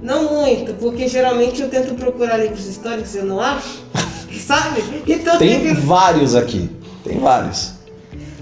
Não 0.00 0.34
muito, 0.34 0.74
porque 0.74 1.08
geralmente 1.08 1.60
eu 1.60 1.68
tento 1.68 1.94
procurar 1.94 2.36
livros 2.36 2.64
históricos 2.64 3.12
e 3.16 3.18
eu 3.18 3.24
não 3.24 3.40
acho. 3.40 3.82
sabe? 4.38 4.84
Então 5.08 5.36
tem 5.36 5.62
que... 5.62 5.74
vários 5.82 6.36
aqui. 6.36 6.70
Tem 7.02 7.18
vários. 7.18 7.72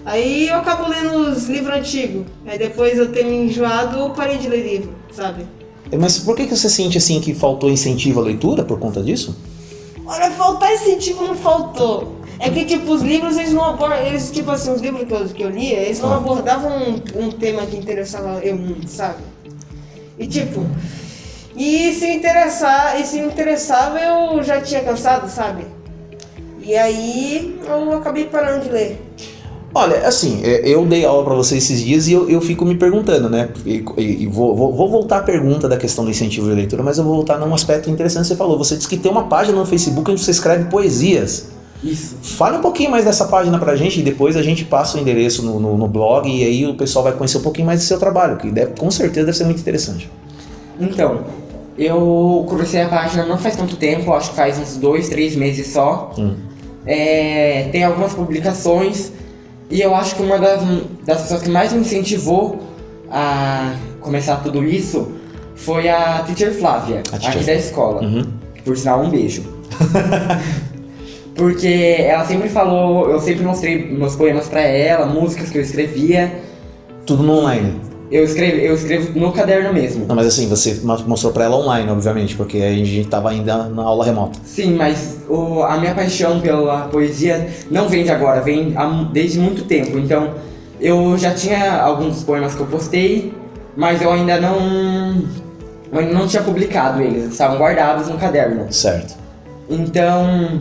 Aí 0.04 0.46
eu 0.46 0.56
acabo 0.56 0.90
lendo 0.90 1.30
os 1.30 1.48
livros 1.48 1.74
antigos. 1.74 2.26
Aí 2.44 2.58
depois 2.58 2.98
eu 2.98 3.10
tenho 3.10 3.32
enjoado, 3.32 3.98
eu 3.98 4.10
parei 4.10 4.36
de 4.36 4.46
ler 4.46 4.62
livro, 4.62 4.94
sabe? 5.10 5.46
Mas 5.98 6.18
por 6.18 6.36
que, 6.36 6.46
que 6.46 6.56
você 6.56 6.70
sente 6.70 6.98
assim 6.98 7.20
que 7.20 7.34
faltou 7.34 7.70
incentivo 7.70 8.20
à 8.20 8.22
leitura 8.22 8.64
por 8.64 8.78
conta 8.78 9.02
disso? 9.02 9.36
Olha, 10.06 10.30
faltar 10.30 10.72
incentivo 10.72 11.24
não 11.24 11.34
faltou. 11.34 12.16
É 12.38 12.50
que, 12.50 12.64
tipo, 12.64 12.90
os 12.90 13.02
livros, 13.02 13.36
eles 13.36 13.52
não 13.52 13.64
abordam. 13.64 13.98
Eles, 13.98 14.30
tipo 14.30 14.50
assim, 14.50 14.72
os 14.72 14.80
livros 14.80 15.06
que 15.06 15.12
eu, 15.12 15.28
que 15.28 15.42
eu 15.42 15.50
lia, 15.50 15.78
eles 15.78 16.00
não 16.00 16.12
ah. 16.12 16.16
abordavam 16.16 16.72
um, 16.76 17.26
um 17.26 17.30
tema 17.30 17.64
que 17.66 17.76
interessava 17.76 18.40
eu 18.42 18.56
muito, 18.56 18.88
sabe? 18.88 19.22
E 20.18 20.26
tipo. 20.26 20.66
E 21.54 21.92
se 21.92 22.06
interessar, 22.06 22.98
e 23.00 23.04
se 23.04 23.18
interessava, 23.18 24.00
eu 24.00 24.42
já 24.42 24.60
tinha 24.60 24.82
cansado, 24.82 25.28
sabe? 25.28 25.66
E 26.60 26.74
aí 26.74 27.60
eu 27.66 27.92
acabei 27.92 28.24
parando 28.24 28.64
de 28.64 28.70
ler. 28.70 29.00
Olha, 29.74 30.06
assim, 30.06 30.40
é, 30.44 30.68
eu 30.68 30.84
dei 30.84 31.04
aula 31.04 31.24
para 31.24 31.34
você 31.34 31.56
esses 31.56 31.80
dias 31.80 32.06
e 32.06 32.12
eu, 32.12 32.28
eu 32.28 32.40
fico 32.42 32.64
me 32.64 32.74
perguntando, 32.74 33.30
né? 33.30 33.48
E, 33.64 33.82
e 33.96 34.26
vou, 34.26 34.54
vou, 34.54 34.74
vou, 34.74 34.90
voltar 34.90 35.18
à 35.18 35.22
pergunta 35.22 35.66
da 35.66 35.78
questão 35.78 36.04
do 36.04 36.10
incentivo 36.10 36.48
de 36.48 36.54
leitura, 36.54 36.82
mas 36.82 36.98
eu 36.98 37.04
vou 37.04 37.14
voltar 37.14 37.38
num 37.38 37.54
aspecto 37.54 37.88
interessante 37.88 38.24
que 38.24 38.28
você 38.28 38.36
falou. 38.36 38.58
Você 38.58 38.76
disse 38.76 38.88
que 38.88 38.98
tem 38.98 39.10
uma 39.10 39.24
página 39.24 39.58
no 39.58 39.64
Facebook 39.64 40.10
onde 40.10 40.22
você 40.22 40.30
escreve 40.30 40.64
poesias. 40.64 41.48
Isso. 41.82 42.16
Fale 42.22 42.58
um 42.58 42.60
pouquinho 42.60 42.90
mais 42.90 43.04
dessa 43.04 43.24
página 43.24 43.58
pra 43.58 43.74
gente 43.74 44.00
e 44.00 44.02
depois 44.02 44.36
a 44.36 44.42
gente 44.42 44.64
passa 44.64 44.98
o 44.98 45.00
endereço 45.00 45.42
no, 45.42 45.58
no, 45.58 45.76
no 45.78 45.88
blog 45.88 46.28
e 46.28 46.44
aí 46.44 46.66
o 46.66 46.74
pessoal 46.74 47.02
vai 47.02 47.12
conhecer 47.12 47.38
um 47.38 47.42
pouquinho 47.42 47.66
mais 47.66 47.80
do 47.80 47.86
seu 47.86 47.98
trabalho, 47.98 48.36
que 48.36 48.50
deve, 48.50 48.72
com 48.78 48.90
certeza 48.90 49.26
deve 49.26 49.38
ser 49.38 49.44
muito 49.44 49.60
interessante. 49.60 50.08
Então, 50.78 51.22
eu 51.78 52.44
comecei 52.46 52.82
a 52.82 52.88
página 52.88 53.24
não 53.24 53.38
faz 53.38 53.56
tanto 53.56 53.76
tempo, 53.76 54.12
acho 54.12 54.30
que 54.30 54.36
faz 54.36 54.58
uns 54.58 54.76
dois, 54.76 55.08
três 55.08 55.34
meses 55.34 55.68
só. 55.68 56.12
Hum. 56.18 56.34
É, 56.86 57.68
tem 57.72 57.84
algumas 57.84 58.12
publicações 58.12 59.12
e 59.72 59.80
eu 59.80 59.94
acho 59.94 60.14
que 60.16 60.22
uma 60.22 60.38
das, 60.38 60.60
das 61.06 61.22
pessoas 61.22 61.42
que 61.42 61.48
mais 61.48 61.72
me 61.72 61.80
incentivou 61.80 62.60
a 63.10 63.74
começar 64.00 64.36
tudo 64.36 64.62
isso 64.62 65.12
foi 65.54 65.88
a 65.88 66.22
teacher 66.26 66.52
Flávia, 66.52 67.00
a 67.10 67.18
teacher. 67.18 67.36
aqui 67.36 67.44
da 67.44 67.54
escola. 67.54 68.02
Uhum. 68.02 68.24
Por 68.62 68.76
sinal, 68.76 69.02
um 69.02 69.08
beijo. 69.08 69.42
Porque 71.34 71.96
ela 71.98 72.26
sempre 72.26 72.50
falou, 72.50 73.10
eu 73.10 73.18
sempre 73.18 73.42
mostrei 73.44 73.90
meus 73.90 74.14
poemas 74.14 74.46
para 74.46 74.60
ela, 74.60 75.06
músicas 75.06 75.48
que 75.48 75.56
eu 75.56 75.62
escrevia. 75.62 76.42
Tudo 77.06 77.22
no 77.22 77.38
online? 77.38 77.80
Eu 78.12 78.24
escrevo, 78.24 78.58
eu 78.58 78.74
escrevo 78.74 79.18
no 79.18 79.32
caderno 79.32 79.72
mesmo. 79.72 80.04
Não, 80.06 80.14
mas 80.14 80.26
assim, 80.26 80.46
você 80.46 80.78
mostrou 80.84 81.32
pra 81.32 81.44
ela 81.44 81.56
online, 81.56 81.90
obviamente, 81.90 82.36
porque 82.36 82.58
a 82.58 82.70
gente 82.70 83.08
tava 83.08 83.30
ainda 83.30 83.64
na 83.64 83.82
aula 83.82 84.04
remota. 84.04 84.38
Sim, 84.44 84.74
mas 84.74 85.20
o, 85.26 85.62
a 85.62 85.78
minha 85.78 85.94
paixão 85.94 86.38
pela 86.38 86.88
poesia 86.88 87.48
não 87.70 87.88
vem 87.88 88.04
de 88.04 88.10
agora, 88.10 88.42
vem 88.42 88.74
há, 88.76 88.86
desde 89.10 89.38
muito 89.38 89.64
tempo. 89.64 89.98
Então, 89.98 90.34
eu 90.78 91.16
já 91.16 91.32
tinha 91.32 91.80
alguns 91.80 92.22
poemas 92.22 92.54
que 92.54 92.60
eu 92.60 92.66
postei, 92.66 93.32
mas 93.74 94.02
eu 94.02 94.12
ainda 94.12 94.38
não. 94.38 95.24
Eu 95.90 96.00
ainda 96.00 96.12
não 96.12 96.26
tinha 96.26 96.42
publicado 96.42 97.00
eles, 97.00 97.32
estavam 97.32 97.56
guardados 97.56 98.08
no 98.08 98.18
caderno. 98.18 98.70
Certo. 98.70 99.14
Então, 99.70 100.60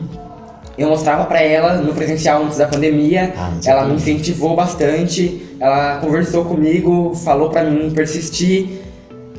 eu 0.78 0.88
mostrava 0.88 1.26
para 1.26 1.42
ela 1.42 1.74
no 1.76 1.94
presencial 1.94 2.44
antes 2.44 2.58
da 2.58 2.68
pandemia. 2.68 3.34
Ah, 3.38 3.52
ela 3.66 3.86
me 3.86 3.96
incentivou 3.96 4.56
bastante. 4.56 5.51
Ela 5.62 5.98
conversou 5.98 6.44
comigo, 6.44 7.14
falou 7.14 7.52
para 7.52 7.64
mim 7.64 7.92
persistir. 7.92 8.82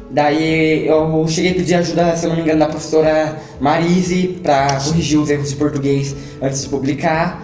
Daí 0.09 0.87
eu 0.87 1.27
cheguei 1.27 1.51
a 1.51 1.55
pedir 1.55 1.75
ajuda, 1.75 2.15
se 2.15 2.27
eu 2.27 2.29
não 2.29 2.37
me 2.37 2.43
engano, 2.43 2.61
da 2.61 2.67
professora 2.67 3.37
Marise 3.61 4.39
para 4.41 4.69
corrigir 4.81 5.19
os 5.19 5.29
erros 5.29 5.51
de 5.51 5.57
português 5.57 6.15
antes 6.41 6.63
de 6.63 6.69
publicar. 6.69 7.43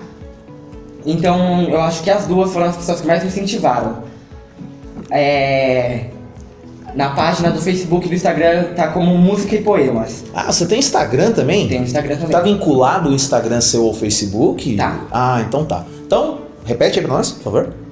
Então 1.05 1.65
eu 1.65 1.81
acho 1.81 2.05
que 2.05 2.11
as 2.11 2.27
duas 2.27 2.53
foram 2.53 2.67
as 2.67 2.77
pessoas 2.77 3.01
que 3.01 3.07
mais 3.09 3.21
me 3.25 3.29
incentivaram. 3.29 4.05
É, 5.11 6.05
na 6.95 7.11
página 7.11 7.51
do 7.51 7.61
Facebook 7.61 8.07
e 8.07 8.09
do 8.11 8.15
Instagram 8.15 8.75
tá 8.77 8.89
como 8.89 9.19
música 9.19 9.57
e 9.57 9.63
poemas. 9.63 10.23
Ah, 10.33 10.53
você 10.53 10.67
tem 10.67 10.79
Instagram 10.79 11.33
também? 11.33 11.67
Tem 11.67 11.83
Instagram 11.83 12.15
também. 12.15 12.31
Tá 12.31 12.41
vinculado 12.43 13.11
o 13.11 13.13
Instagram 13.13 13.61
seu 13.61 13.87
ao 13.87 13.95
Facebook? 13.95 14.77
Tá. 14.77 15.01
Ah, 15.11 15.43
então 15.45 15.65
tá. 15.65 15.85
Então, 16.07 16.43
repete 16.65 17.01
aí 17.01 17.05
pra 17.05 17.17
nós, 17.17 17.33
por 17.33 17.43
favor. 17.43 17.88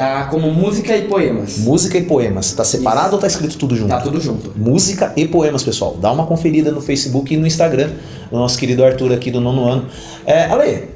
Tá 0.00 0.24
como 0.30 0.50
música 0.50 0.96
e 0.96 1.02
poemas. 1.02 1.58
Música 1.58 1.98
e 1.98 2.02
poemas. 2.02 2.54
Tá 2.54 2.64
separado 2.64 3.08
Isso. 3.08 3.14
ou 3.16 3.20
tá 3.20 3.26
escrito 3.26 3.58
tudo 3.58 3.76
junto? 3.76 3.90
Tá 3.90 4.00
tudo 4.00 4.18
junto. 4.18 4.50
Música 4.56 5.12
e 5.14 5.28
poemas, 5.28 5.62
pessoal. 5.62 5.94
Dá 6.00 6.10
uma 6.10 6.24
conferida 6.24 6.70
no 6.70 6.80
Facebook 6.80 7.34
e 7.34 7.36
no 7.36 7.46
Instagram 7.46 7.90
do 8.30 8.38
nosso 8.38 8.58
querido 8.58 8.82
Arthur 8.82 9.12
aqui 9.12 9.30
do 9.30 9.42
nono 9.42 9.68
ano. 9.68 9.84
É, 10.24 10.44
Ale, 10.44 10.88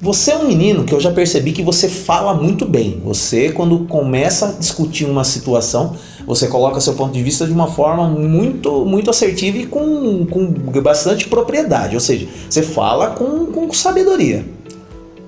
você 0.00 0.30
é 0.30 0.38
um 0.38 0.48
menino 0.48 0.84
que 0.84 0.94
eu 0.94 0.98
já 0.98 1.12
percebi 1.12 1.52
que 1.52 1.60
você 1.60 1.86
fala 1.86 2.32
muito 2.32 2.64
bem. 2.64 2.98
Você, 3.04 3.50
quando 3.50 3.80
começa 3.80 4.48
a 4.48 4.52
discutir 4.52 5.04
uma 5.04 5.22
situação, 5.22 5.94
você 6.26 6.46
coloca 6.48 6.80
seu 6.80 6.94
ponto 6.94 7.12
de 7.12 7.22
vista 7.22 7.44
de 7.44 7.52
uma 7.52 7.66
forma 7.66 8.08
muito, 8.08 8.86
muito 8.86 9.10
assertiva 9.10 9.58
e 9.58 9.66
com, 9.66 10.24
com 10.24 10.46
bastante 10.80 11.28
propriedade. 11.28 11.94
Ou 11.94 12.00
seja, 12.00 12.26
você 12.48 12.62
fala 12.62 13.08
com, 13.08 13.44
com 13.52 13.70
sabedoria. 13.70 14.46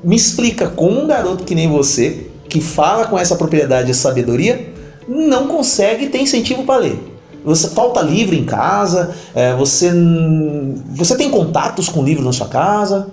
Me 0.03 0.17
explica 0.17 0.67
como 0.69 1.03
um 1.03 1.07
garoto 1.07 1.45
que 1.45 1.55
nem 1.55 1.69
você, 1.69 2.28
que 2.49 2.61
fala 2.61 3.07
com 3.07 3.19
essa 3.19 3.37
propriedade 3.37 3.91
e 3.91 3.95
sabedoria, 3.95 4.73
não 5.07 5.49
consegue 5.49 6.09
ter 6.09 6.19
incentivo 6.19 6.65
para 6.65 6.81
ler. 6.81 6.99
Você 7.45 7.69
falta 7.69 8.03
livro 8.03 8.35
em 8.35 8.45
casa, 8.45 9.15
é, 9.35 9.55
você, 9.55 9.91
você 10.91 11.17
tem 11.17 11.31
contatos 11.31 11.89
com 11.89 12.03
livros 12.03 12.27
na 12.27 12.33
sua 12.33 12.49
casa? 12.49 13.11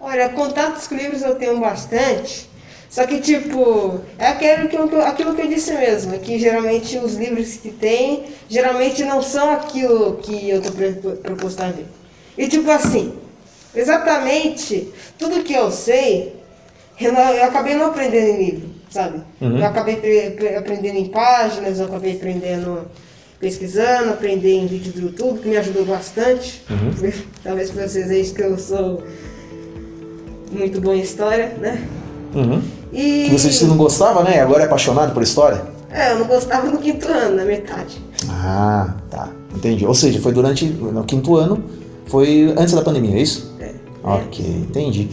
Olha, 0.00 0.28
contatos 0.28 0.86
com 0.86 0.94
livros 0.94 1.22
eu 1.22 1.34
tenho 1.34 1.58
bastante, 1.58 2.48
Só 2.88 3.06
que, 3.06 3.20
tipo, 3.20 4.00
é 4.18 4.28
aquilo 4.28 4.88
que, 4.88 4.94
eu, 4.94 5.02
aquilo 5.02 5.34
que 5.34 5.42
eu 5.42 5.48
disse 5.48 5.72
mesmo, 5.72 6.14
é 6.14 6.18
que 6.18 6.38
geralmente 6.38 6.96
os 6.98 7.16
livros 7.16 7.54
que 7.56 7.70
tem, 7.70 8.24
geralmente 8.48 9.04
não 9.04 9.20
são 9.20 9.50
aquilo 9.50 10.16
que 10.22 10.48
eu 10.48 10.62
tô 10.62 10.70
proposto 11.22 11.60
a 11.60 11.70
ver. 11.70 11.86
E, 12.36 12.48
tipo 12.48 12.70
assim, 12.70 13.12
exatamente 13.74 14.90
tudo 15.18 15.42
que 15.42 15.52
eu 15.52 15.70
sei, 15.70 16.37
eu, 17.00 17.12
não, 17.12 17.20
eu 17.30 17.44
acabei 17.44 17.74
não 17.74 17.86
aprendendo 17.86 18.26
em 18.28 18.44
livro, 18.44 18.68
sabe? 18.90 19.20
Uhum. 19.40 19.58
Eu 19.58 19.66
acabei 19.66 19.96
pre- 19.96 20.56
aprendendo 20.56 20.96
em 20.98 21.06
páginas, 21.06 21.78
eu 21.78 21.86
acabei 21.86 22.14
aprendendo, 22.14 22.82
pesquisando, 23.40 24.10
aprendendo 24.10 24.64
em 24.64 24.66
vídeos 24.66 24.94
do 24.94 25.00
YouTube, 25.02 25.40
que 25.40 25.48
me 25.48 25.56
ajudou 25.56 25.84
bastante. 25.84 26.62
Talvez 27.44 27.70
pra 27.70 27.86
vocês 27.88 28.08
vejam 28.08 28.34
que 28.34 28.42
eu 28.42 28.58
sou 28.58 29.02
muito 30.50 30.80
bom 30.80 30.92
em 30.94 31.00
história, 31.00 31.54
né? 31.60 31.86
Uhum. 32.34 32.60
E... 32.92 33.24
Que 33.24 33.38
você 33.38 33.48
disse 33.48 33.60
que 33.60 33.66
não 33.66 33.76
gostava, 33.76 34.22
né? 34.22 34.36
E 34.36 34.40
agora 34.40 34.62
é 34.62 34.66
apaixonado 34.66 35.12
por 35.12 35.22
história? 35.22 35.62
É, 35.90 36.12
eu 36.12 36.18
não 36.18 36.26
gostava 36.26 36.66
no 36.70 36.78
quinto 36.78 37.08
ano, 37.08 37.36
na 37.36 37.44
metade. 37.44 37.98
Ah, 38.28 38.94
tá. 39.10 39.30
Entendi. 39.54 39.86
Ou 39.86 39.94
seja, 39.94 40.20
foi 40.20 40.32
durante 40.32 40.66
no 40.66 41.02
quinto 41.04 41.36
ano, 41.36 41.62
foi 42.06 42.54
antes 42.56 42.74
da 42.74 42.82
pandemia, 42.82 43.16
é 43.16 43.22
isso? 43.22 43.54
É. 43.60 43.72
Ok, 44.02 44.44
entendi. 44.46 45.08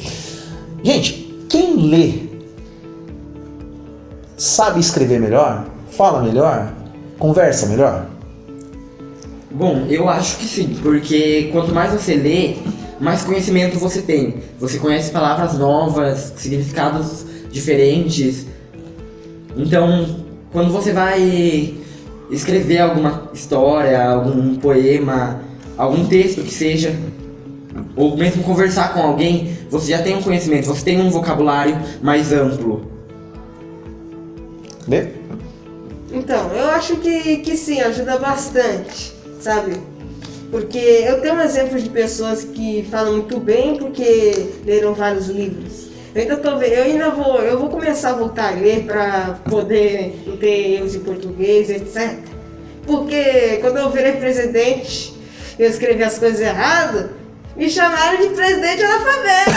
Gente, 0.83 1.24
quem 1.55 1.89
lê 1.89 2.13
sabe 4.35 4.81
escrever 4.81 5.21
melhor, 5.21 5.65
fala 5.89 6.21
melhor, 6.21 6.73
conversa 7.17 7.67
melhor? 7.67 8.07
Bom, 9.49 9.85
eu 9.87 10.09
acho 10.09 10.35
que 10.37 10.45
sim, 10.45 10.77
porque 10.83 11.49
quanto 11.53 11.73
mais 11.73 11.93
você 11.93 12.15
lê, 12.15 12.55
mais 12.99 13.23
conhecimento 13.23 13.79
você 13.79 14.01
tem. 14.01 14.43
Você 14.59 14.77
conhece 14.77 15.11
palavras 15.11 15.57
novas, 15.57 16.33
significados 16.35 17.25
diferentes. 17.49 18.45
Então, 19.55 20.25
quando 20.51 20.73
você 20.73 20.91
vai 20.91 21.73
escrever 22.29 22.79
alguma 22.79 23.29
história, 23.33 24.03
algum 24.03 24.57
poema, 24.57 25.39
algum 25.77 26.05
texto 26.05 26.41
que 26.41 26.53
seja, 26.53 26.93
ou 27.95 28.15
mesmo 28.17 28.43
conversar 28.43 28.93
com 28.93 29.01
alguém, 29.01 29.57
você 29.69 29.91
já 29.91 30.01
tem 30.01 30.15
um 30.15 30.21
conhecimento, 30.21 30.67
você 30.67 30.83
tem 30.83 30.99
um 31.01 31.09
vocabulário 31.09 31.77
mais 32.01 32.31
amplo. 32.31 32.85
Lê? 34.87 35.07
Então, 36.11 36.49
eu 36.53 36.69
acho 36.69 36.97
que, 36.97 37.37
que 37.37 37.57
sim, 37.57 37.81
ajuda 37.81 38.17
bastante, 38.17 39.13
sabe? 39.39 39.73
Porque 40.51 40.77
eu 40.77 41.19
tenho 41.21 41.33
um 41.35 41.41
exemplo 41.41 41.79
de 41.79 41.89
pessoas 41.89 42.43
que 42.43 42.87
falam 42.89 43.13
muito 43.13 43.39
bem 43.39 43.75
porque 43.77 44.51
leram 44.65 44.93
vários 44.93 45.27
livros. 45.27 45.85
Eu 46.13 46.21
ainda, 46.21 46.37
tô, 46.37 46.57
ve- 46.57 46.67
eu 46.73 46.83
ainda 46.83 47.09
vou, 47.09 47.41
eu 47.41 47.59
vou 47.59 47.67
começar 47.67 48.11
a 48.11 48.13
voltar 48.13 48.53
a 48.53 48.55
ler 48.55 48.83
para 48.85 49.39
poder 49.49 50.23
ter 50.39 50.75
erros 50.75 50.95
em 50.95 50.99
português, 50.99 51.69
etc. 51.69 52.19
Porque 52.85 53.57
quando 53.59 53.77
eu 53.77 53.89
virei 53.89 54.13
presidente, 54.13 55.13
eu 55.59 55.67
escrevi 55.69 56.03
as 56.03 56.17
coisas 56.17 56.39
erradas, 56.39 57.09
me 57.55 57.69
chamaram 57.69 58.21
de 58.21 58.29
presidente 58.29 58.83
analfabeto. 58.83 59.51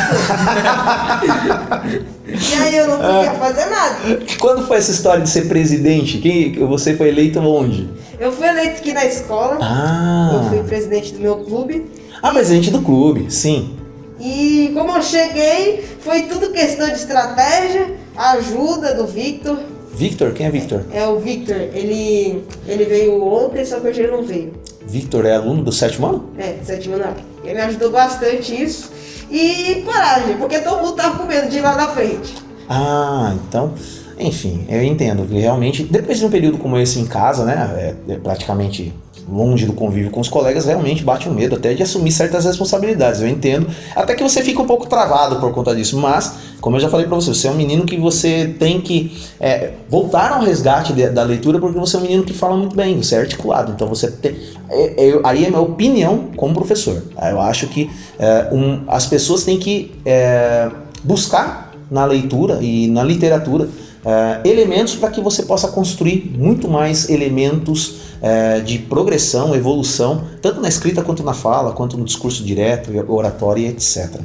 e 2.29 2.55
aí 2.63 2.77
eu 2.77 2.87
não 2.89 2.97
podia 2.99 3.33
fazer 3.35 3.67
nada. 3.67 3.97
Quando 4.39 4.67
foi 4.67 4.77
essa 4.77 4.91
história 4.91 5.23
de 5.23 5.29
ser 5.29 5.49
presidente? 5.49 6.19
Quem, 6.19 6.53
você 6.67 6.97
foi 6.97 7.09
eleito 7.09 7.41
onde? 7.41 7.89
Eu 8.19 8.33
fui 8.33 8.47
eleito 8.47 8.79
aqui 8.79 8.93
na 8.93 9.05
escola. 9.05 9.59
Ah, 9.61 10.31
Eu 10.35 10.49
fui 10.49 10.63
presidente 10.69 11.15
do 11.15 11.21
meu 11.21 11.39
clube. 11.39 11.91
ah 12.23 12.31
presidente 12.31 12.71
do 12.71 12.83
clube, 12.83 13.33
sim. 13.33 13.75
E 14.21 14.71
como 14.75 14.93
eu 14.97 15.03
cheguei, 15.03 15.85
foi 16.01 16.23
tudo 16.23 16.51
questão 16.51 16.89
de 16.89 16.95
estratégia, 16.95 17.95
ajuda 18.17 18.95
do 18.95 19.07
Victor. 19.07 19.59
Victor, 19.95 20.33
quem 20.33 20.47
é 20.47 20.51
Victor? 20.51 20.83
É 20.93 21.07
o 21.07 21.19
Victor, 21.19 21.57
ele, 21.57 22.45
ele 22.67 22.85
veio 22.85 23.23
ontem, 23.23 23.65
só 23.65 23.81
que 23.81 23.89
hoje 23.89 24.03
ele 24.03 24.13
não 24.13 24.23
veio. 24.23 24.53
Victor 24.87 25.25
é 25.25 25.35
aluno 25.35 25.63
do 25.63 25.71
sétimo 25.73 26.07
ano? 26.07 26.31
É, 26.39 26.55
sétimo 26.65 26.95
ano. 26.97 27.15
Ele 27.49 27.55
me 27.55 27.63
ajudou 27.63 27.91
bastante 27.91 28.55
isso. 28.63 28.91
E 29.31 29.83
coragem, 29.83 30.37
porque 30.37 30.59
todo 30.59 30.83
mundo 30.83 30.93
tava 30.93 31.17
com 31.19 31.25
medo 31.25 31.49
de 31.49 31.59
ir 31.59 31.61
lá 31.63 31.75
na 31.75 31.89
frente. 31.89 32.35
Ah, 32.69 33.35
então, 33.35 33.73
enfim, 34.19 34.67
eu 34.69 34.83
entendo 34.83 35.27
que 35.27 35.39
realmente, 35.39 35.83
depois 35.83 36.19
de 36.19 36.27
um 36.27 36.31
período 36.31 36.59
como 36.59 36.79
esse 36.79 36.99
em 36.99 37.07
casa, 37.07 37.45
né, 37.47 37.95
é, 38.09 38.13
é 38.13 38.17
praticamente 38.17 38.93
longe 39.31 39.67
do 39.67 39.73
convívio 39.73 40.11
com 40.11 40.21
os 40.21 40.29
colegas, 40.29 40.65
realmente 40.65 41.05
bate 41.05 41.29
um 41.29 41.33
medo 41.35 41.57
até 41.57 41.75
de 41.75 41.83
assumir 41.83 42.11
certas 42.11 42.45
responsabilidades. 42.45 43.21
Eu 43.21 43.29
entendo, 43.29 43.67
até 43.95 44.15
que 44.15 44.23
você 44.23 44.43
fica 44.43 44.61
um 44.63 44.67
pouco 44.67 44.87
travado 44.89 45.37
por 45.39 45.53
conta 45.53 45.75
disso, 45.75 45.99
mas, 45.99 46.35
como 46.61 46.77
eu 46.77 46.81
já 46.81 46.89
falei 46.89 47.07
pra 47.07 47.15
você, 47.17 47.35
você 47.35 47.47
é 47.49 47.51
um 47.51 47.55
menino 47.55 47.85
que 47.85 47.97
você 47.97 48.55
tem 48.59 48.81
que 48.81 49.13
é, 49.39 49.73
voltar 49.89 50.33
ao 50.33 50.43
resgate 50.43 50.93
de- 50.93 51.11
da 51.11 51.23
leitura 51.23 51.59
porque 51.59 51.79
você 51.79 51.97
é 51.97 51.99
um 51.99 52.03
menino 52.03 52.23
que 52.25 52.33
fala 52.33 52.57
muito 52.57 52.75
bem, 52.75 52.97
você 53.03 53.15
é 53.17 53.19
articulado, 53.19 53.73
então 53.73 53.87
você 53.87 54.11
tem. 54.11 54.35
é- 54.71 55.09
é- 55.11 55.21
aí 55.25 55.45
é 55.45 55.49
minha 55.49 55.61
opinião 55.63 56.29
como 56.37 56.53
professor. 56.55 57.03
Eu 57.31 57.41
acho 57.41 57.67
que 57.69 57.91
é, 58.19 58.49
um- 58.53 58.83
as 58.89 59.07
pessoas 59.07 59.45
têm 59.45 59.59
que 59.59 59.93
é, 60.05 60.71
buscar 61.05 61.73
na 61.91 62.05
leitura 62.05 62.59
e 62.61 62.87
na 62.89 63.03
literatura 63.03 63.69
eh, 64.05 64.41
elementos 64.45 64.95
para 64.97 65.11
que 65.11 65.21
você 65.21 65.43
possa 65.43 65.69
construir 65.69 66.33
muito 66.37 66.69
mais 66.69 67.09
elementos 67.09 67.97
eh, 68.23 68.61
de 68.61 68.79
progressão, 68.79 69.55
evolução, 69.55 70.25
tanto 70.41 70.61
na 70.61 70.69
escrita 70.69 71.03
quanto 71.03 71.23
na 71.23 71.35
fala, 71.35 71.73
quanto 71.73 71.97
no 71.97 72.05
discurso 72.05 72.45
direto, 72.45 72.91
oratório 73.09 73.67
etc. 73.67 74.21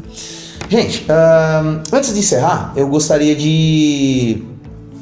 Gente, 0.69 1.05
ahn, 1.09 1.81
antes 1.91 2.13
de 2.13 2.19
encerrar, 2.19 2.73
eu 2.75 2.87
gostaria 2.87 3.35
de 3.35 4.43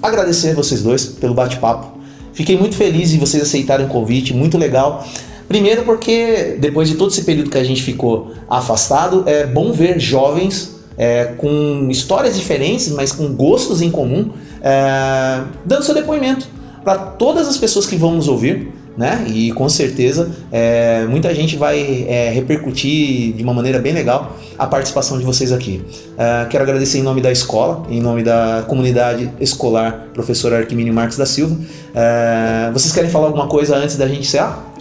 agradecer 0.02 0.54
vocês 0.56 0.82
dois 0.82 1.06
pelo 1.06 1.34
bate-papo. 1.34 2.00
Fiquei 2.34 2.58
muito 2.58 2.76
feliz 2.76 3.12
de 3.12 3.18
vocês 3.18 3.44
aceitarem 3.44 3.86
o 3.86 3.90
convite, 3.90 4.34
muito 4.34 4.58
legal. 4.58 5.06
Primeiro 5.48 5.84
porque 5.84 6.58
depois 6.60 6.88
de 6.88 6.96
todo 6.96 7.12
esse 7.12 7.24
período 7.24 7.50
que 7.50 7.58
a 7.58 7.64
gente 7.64 7.84
ficou 7.84 8.32
afastado, 8.50 9.24
é 9.28 9.46
bom 9.46 9.74
ver 9.74 10.00
jovens 10.00 10.81
é, 10.98 11.26
com 11.38 11.88
histórias 11.90 12.36
diferentes, 12.36 12.90
mas 12.90 13.12
com 13.12 13.34
gostos 13.34 13.82
em 13.82 13.90
comum, 13.90 14.32
é, 14.62 15.42
dando 15.66 15.84
seu 15.84 15.96
depoimento 15.96 16.48
para 16.84 16.98
todas 16.98 17.48
as 17.48 17.58
pessoas 17.58 17.86
que 17.86 17.96
vão 17.96 18.16
nos 18.16 18.28
ouvir, 18.28 18.72
né? 18.98 19.24
E 19.28 19.52
com 19.54 19.70
certeza 19.70 20.32
é, 20.52 21.06
muita 21.06 21.34
gente 21.34 21.56
vai 21.56 22.06
é, 22.08 22.30
repercutir 22.30 23.34
de 23.34 23.42
uma 23.44 23.54
maneira 23.54 23.80
bem 23.80 23.94
legal 23.94 24.36
a 24.58 24.68
participação 24.68 25.18
de 25.18 25.24
vocês 25.24 25.52
aqui. 25.52 25.82
É, 26.18 26.46
quero 26.50 26.64
agradecer 26.64 27.00
em 27.00 27.04
nome 27.04 27.22
da 27.22 27.32
escola, 27.32 27.86
em 27.90 28.02
nome 28.02 28.22
da 28.22 28.66
comunidade 28.68 29.32
escolar 29.40 30.08
Professor 30.14 30.54
Arquimínio 30.54 30.94
Marques 30.94 31.18
da 31.18 31.26
Silva. 31.26 31.58
É, 31.96 32.70
vocês 32.74 32.94
querem 32.94 33.10
falar 33.10 33.28
alguma 33.28 33.48
coisa 33.48 33.76
antes 33.78 33.96
da 33.96 34.08
gente 34.08 34.22
encerrar? 34.22 34.72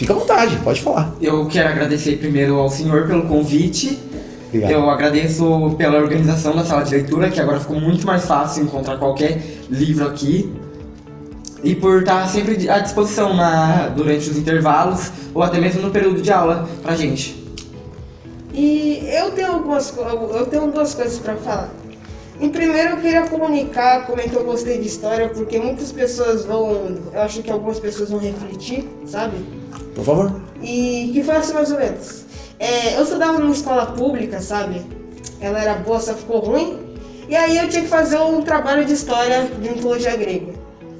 Fica 0.00 0.14
à 0.14 0.16
vontade, 0.16 0.56
pode 0.64 0.80
falar. 0.80 1.14
Eu 1.20 1.46
quero 1.46 1.68
agradecer 1.68 2.16
primeiro 2.16 2.54
ao 2.54 2.70
senhor 2.70 3.06
pelo 3.06 3.24
convite. 3.24 3.98
Obrigado. 4.50 4.70
Eu 4.72 4.90
agradeço 4.90 5.74
pela 5.78 5.98
organização 5.98 6.54
da 6.54 6.64
sala 6.64 6.82
de 6.82 6.94
leitura, 6.94 7.30
que 7.30 7.40
agora 7.40 7.60
ficou 7.60 7.80
muito 7.80 8.04
mais 8.04 8.24
fácil 8.26 8.64
encontrar 8.64 8.98
qualquer 8.98 9.40
livro 9.70 10.06
aqui. 10.06 10.52
E 11.62 11.74
por 11.74 12.00
estar 12.00 12.26
sempre 12.26 12.68
à 12.68 12.80
disposição 12.80 13.34
na, 13.34 13.88
durante 13.88 14.28
os 14.28 14.36
intervalos 14.36 15.12
ou 15.34 15.42
até 15.42 15.60
mesmo 15.60 15.82
no 15.82 15.90
período 15.90 16.20
de 16.20 16.32
aula 16.32 16.68
pra 16.82 16.96
gente. 16.96 17.38
E 18.52 19.08
eu 19.12 19.30
tenho 19.30 19.52
algumas 19.52 19.94
eu 19.96 20.46
tenho 20.46 20.70
duas 20.72 20.94
coisas 20.94 21.18
para 21.18 21.36
falar. 21.36 21.70
Em 22.40 22.48
primeiro 22.48 22.90
eu 22.90 22.96
queria 22.96 23.26
comunicar 23.26 24.06
como 24.06 24.18
é 24.20 24.24
que 24.24 24.34
eu 24.34 24.44
gostei 24.44 24.78
de 24.78 24.86
história, 24.86 25.28
porque 25.28 25.58
muitas 25.58 25.92
pessoas 25.92 26.46
vão. 26.46 26.96
Eu 27.12 27.20
acho 27.20 27.42
que 27.42 27.50
algumas 27.50 27.78
pessoas 27.78 28.08
vão 28.08 28.18
refletir, 28.18 28.88
sabe? 29.06 29.36
Por 29.94 30.02
favor. 30.02 30.40
E 30.62 31.10
que 31.12 31.22
foi 31.22 31.36
assim 31.36 31.52
mais 31.52 31.70
ou 31.70 31.78
menos. 31.78 32.24
É, 32.60 32.96
eu 32.96 33.02
estudava 33.02 33.38
numa 33.38 33.52
escola 33.52 33.86
pública, 33.86 34.38
sabe? 34.40 34.82
Ela 35.40 35.60
era 35.62 35.74
boa, 35.74 35.98
só 35.98 36.12
ficou 36.14 36.40
ruim. 36.40 36.78
E 37.28 37.34
aí 37.34 37.56
eu 37.56 37.68
tinha 37.68 37.82
que 37.82 37.88
fazer 37.88 38.18
um 38.18 38.42
trabalho 38.42 38.84
de 38.84 38.92
história 38.92 39.48
de 39.60 39.70
mitologia 39.70 40.14
grega. 40.14 40.52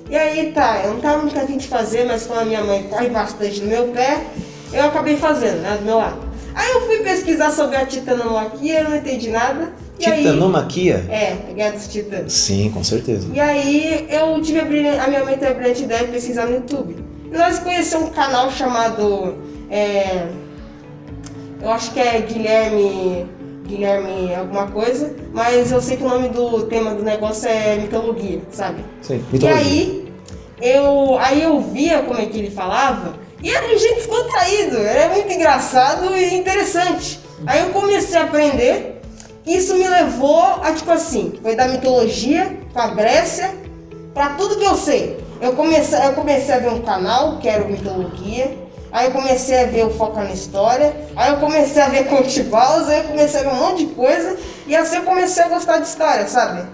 E 0.08 0.16
aí 0.16 0.52
tá, 0.52 0.80
eu 0.84 0.94
não 0.94 1.00
tava 1.00 1.18
muito 1.22 1.38
afim 1.38 1.56
de 1.58 1.68
fazer, 1.68 2.04
mas 2.06 2.26
como 2.26 2.40
a 2.40 2.44
minha 2.44 2.64
mãe 2.64 2.84
corre 2.84 3.08
bastante 3.10 3.60
no 3.60 3.68
meu 3.68 3.88
pé, 3.88 4.22
eu 4.72 4.84
acabei 4.86 5.16
fazendo, 5.16 5.60
né, 5.60 5.76
do 5.78 5.84
meu 5.84 5.98
lado. 5.98 6.18
Aí 6.54 6.68
eu 6.72 6.80
fui 6.86 6.98
pesquisar 7.00 7.50
sobre 7.50 7.76
a 7.76 7.84
titanomaquia, 7.86 8.80
eu 8.80 8.90
não 8.90 8.96
entendi 8.96 9.28
nada. 9.30 9.72
E 10.00 10.06
aí- 10.06 10.22
Titanomaquia? 10.24 11.04
É, 11.10 11.36
a 11.50 11.52
Guerra 11.52 11.72
dos 11.72 11.86
Titãs. 11.88 12.32
Sim, 12.32 12.70
com 12.72 12.82
certeza. 12.82 13.28
E 13.32 13.38
aí 13.38 14.08
eu 14.10 14.40
tive 14.40 14.60
a, 14.60 14.64
brilhante, 14.64 14.98
a 14.98 15.06
minha 15.08 15.22
mãe 15.24 15.36
teve 15.36 15.52
a 15.52 15.54
brilhante 15.54 15.82
ideia 15.82 16.06
de 16.06 16.12
pesquisar 16.12 16.46
no 16.46 16.54
YouTube. 16.54 16.96
E 17.30 17.36
nós 17.36 17.58
conhecemos 17.58 18.08
um 18.08 18.10
canal 18.12 18.50
chamado. 18.50 19.36
é, 19.70 20.26
eu 21.62 21.70
acho 21.70 21.92
que 21.92 22.00
é 22.00 22.20
Guilherme. 22.20 23.26
Guilherme 23.66 24.34
alguma 24.34 24.66
coisa, 24.66 25.14
mas 25.32 25.70
eu 25.70 25.80
sei 25.80 25.96
que 25.96 26.02
o 26.02 26.08
nome 26.08 26.28
do 26.30 26.64
tema 26.64 26.92
do 26.92 27.04
negócio 27.04 27.48
é 27.48 27.76
mitologia, 27.76 28.40
sabe? 28.50 28.84
Sim, 29.00 29.22
E 29.30 29.32
mitologia. 29.34 29.56
aí 29.56 30.12
eu, 30.60 31.16
aí 31.20 31.40
eu 31.42 31.60
via 31.60 32.02
como 32.02 32.20
é 32.20 32.26
que 32.26 32.36
ele 32.36 32.50
falava 32.50 33.14
e 33.40 33.48
era 33.48 33.64
um 33.72 33.78
jeito 33.78 33.94
descontraído, 33.94 34.76
era 34.76 35.14
muito 35.14 35.32
engraçado 35.32 36.16
e 36.16 36.34
interessante. 36.34 37.20
Aí 37.46 37.60
eu 37.60 37.70
comecei 37.70 38.18
a 38.18 38.24
aprender 38.24 39.00
isso 39.46 39.74
me 39.74 39.86
levou 39.88 40.42
a, 40.42 40.72
tipo 40.72 40.90
assim, 40.90 41.34
foi 41.42 41.54
da 41.54 41.66
mitologia 41.68 42.58
pra 42.72 42.88
Grécia, 42.88 43.54
pra 44.12 44.30
tudo 44.30 44.56
que 44.56 44.64
eu 44.64 44.74
sei. 44.74 45.18
Eu 45.40 45.52
comecei, 45.52 45.98
eu 46.06 46.12
comecei 46.12 46.54
a 46.54 46.58
ver 46.58 46.70
um 46.72 46.82
canal, 46.82 47.38
que 47.38 47.48
era 47.48 47.64
o 47.64 47.68
Mitologia, 47.70 48.54
aí 48.92 49.06
eu 49.06 49.12
comecei 49.12 49.62
a 49.62 49.66
ver 49.66 49.86
o 49.86 49.90
Foca 49.90 50.22
na 50.22 50.32
História, 50.32 50.94
aí 51.16 51.30
eu 51.30 51.38
comecei 51.38 51.82
a 51.82 51.88
ver 51.88 52.04
Contibaus, 52.04 52.88
aí 52.88 52.98
eu 52.98 53.04
comecei 53.04 53.40
a 53.40 53.42
ver 53.44 53.48
um 53.50 53.56
monte 53.56 53.86
de 53.86 53.94
coisa, 53.94 54.36
e 54.66 54.76
assim 54.76 54.96
eu 54.96 55.02
comecei 55.02 55.42
a 55.42 55.48
gostar 55.48 55.78
de 55.78 55.86
história, 55.86 56.26
sabe? 56.26 56.68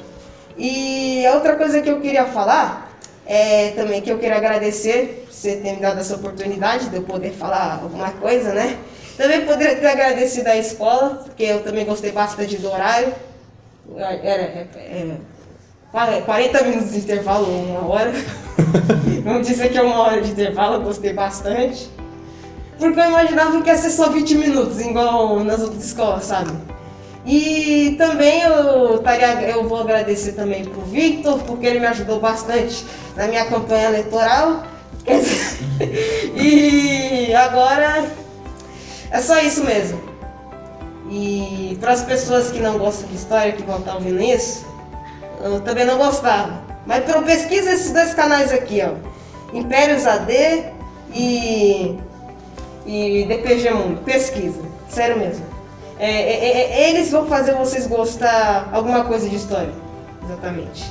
E 0.57 1.27
a 1.27 1.35
outra 1.35 1.57
coisa 1.57 1.81
que 1.81 1.91
eu 1.91 2.01
queria 2.01 2.25
falar 2.25 2.87
é 3.27 3.71
também 3.71 4.01
que 4.01 4.11
eu 4.11 4.19
queria 4.19 4.37
agradecer 4.37 5.25
por 5.27 5.35
você 5.35 5.57
ter 5.57 5.73
me 5.73 5.81
dado 5.81 5.99
essa 5.99 6.15
oportunidade 6.15 6.89
de 6.89 6.97
eu 6.97 7.03
poder 7.03 7.33
falar 7.33 7.81
alguma 7.83 8.11
coisa, 8.13 8.53
né? 8.53 8.79
Também 9.17 9.45
poderia 9.45 9.77
ter 9.77 9.87
agradecido 9.87 10.49
a 10.49 10.57
escola, 10.57 11.23
porque 11.25 11.43
eu 11.43 11.63
também 11.63 11.85
gostei 11.85 12.13
bastante 12.13 12.57
do 12.57 12.71
horário. 12.71 13.13
Era, 13.97 14.43
é, 14.43 14.67
é, 14.77 16.21
40 16.21 16.63
minutos 16.65 16.93
de 16.93 16.99
intervalo, 16.99 17.47
uma 17.47 17.89
hora. 17.89 18.13
Vamos 19.25 19.47
dizer 19.47 19.71
que 19.71 19.79
é 19.79 19.83
uma 19.83 19.99
hora 20.01 20.21
de 20.21 20.31
intervalo, 20.31 20.75
eu 20.75 20.83
gostei 20.83 21.13
bastante. 21.13 21.91
Porque 22.79 23.01
eu 23.01 23.05
imaginava 23.05 23.61
que 23.63 23.69
ia 23.69 23.77
ser 23.77 23.91
só 23.91 24.11
20 24.11 24.35
minutos, 24.35 24.81
igual 24.81 25.43
nas 25.43 25.61
outras 25.61 25.85
escolas, 25.85 26.25
sabe? 26.25 26.53
E 27.25 27.97
também 27.99 28.43
eu, 28.43 28.99
taria, 28.99 29.41
eu 29.51 29.69
vou 29.69 29.81
agradecer 29.81 30.33
também 30.33 30.65
pro 30.65 30.83
Victor, 30.83 31.41
porque 31.41 31.67
ele 31.67 31.81
me 31.81 31.87
ajudou 31.87 32.21
bastante 32.21 32.85
na 33.17 33.27
minha 33.27 33.47
campanha 33.47 33.89
eleitoral. 33.89 34.63
e 36.37 37.35
agora 37.35 38.05
é 39.11 39.21
só 39.21 39.39
isso 39.41 39.65
mesmo. 39.65 40.01
E 41.11 41.77
para 41.81 41.93
as 41.93 42.03
pessoas 42.03 42.51
que 42.51 42.61
não 42.61 42.79
gostam 42.79 43.09
de 43.09 43.17
história, 43.17 43.53
que 43.53 43.63
vão 43.63 43.79
estar 43.79 43.95
ouvindo 43.95 44.21
isso, 44.21 44.65
eu 45.43 45.61
também 45.61 45.85
não 45.85 45.99
gostava. 45.99 46.65
Mas 46.87 47.05
pelo 47.05 47.23
pesquisa 47.23 47.73
esses 47.73 47.93
dois 47.93 48.15
canais 48.15 48.53
aqui, 48.53 48.83
ó. 48.83 48.95
Impérios 49.57 50.07
AD 50.07 50.33
e, 51.15 51.66
e 52.87 53.25
DPG 53.27 53.71
Mundo. 53.71 54.01
Pesquisa. 54.05 54.61
Sério 54.89 55.19
mesmo. 55.19 55.45
É, 55.99 56.11
é, 56.11 56.45
é, 56.45 56.83
é, 56.83 56.91
eles 56.91 57.11
vão 57.11 57.27
fazer 57.27 57.53
vocês 57.55 57.87
gostar 57.87 58.69
alguma 58.73 59.05
coisa 59.05 59.29
de 59.29 59.37
história. 59.37 59.71
Exatamente. 60.25 60.85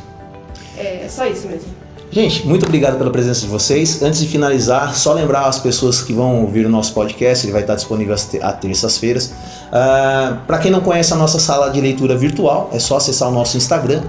É, 0.77 1.03
é 1.05 1.07
só 1.09 1.25
isso 1.25 1.47
mesmo. 1.47 1.85
Gente, 2.11 2.47
muito 2.47 2.65
obrigado 2.65 2.97
pela 2.97 3.11
presença 3.11 3.41
de 3.41 3.47
vocês. 3.47 4.01
Antes 4.01 4.21
de 4.21 4.27
finalizar, 4.27 4.95
só 4.95 5.11
lembrar 5.13 5.47
as 5.47 5.59
pessoas 5.59 6.01
que 6.01 6.13
vão 6.13 6.43
ouvir 6.43 6.65
o 6.65 6.69
nosso 6.69 6.93
podcast, 6.93 7.45
ele 7.45 7.51
vai 7.51 7.61
estar 7.61 7.75
disponível 7.75 8.13
às 8.13 8.25
terças-feiras. 8.59 9.27
Uh, 9.27 9.33
ah, 9.73 10.37
Para 10.47 10.59
quem 10.59 10.71
não 10.71 10.79
conhece 10.79 11.11
a 11.11 11.17
nossa 11.17 11.39
sala 11.39 11.69
de 11.69 11.81
leitura 11.81 12.15
virtual, 12.15 12.69
é 12.71 12.79
só 12.79 12.97
acessar 12.97 13.27
o 13.27 13.31
nosso 13.31 13.57
Instagram, 13.57 14.01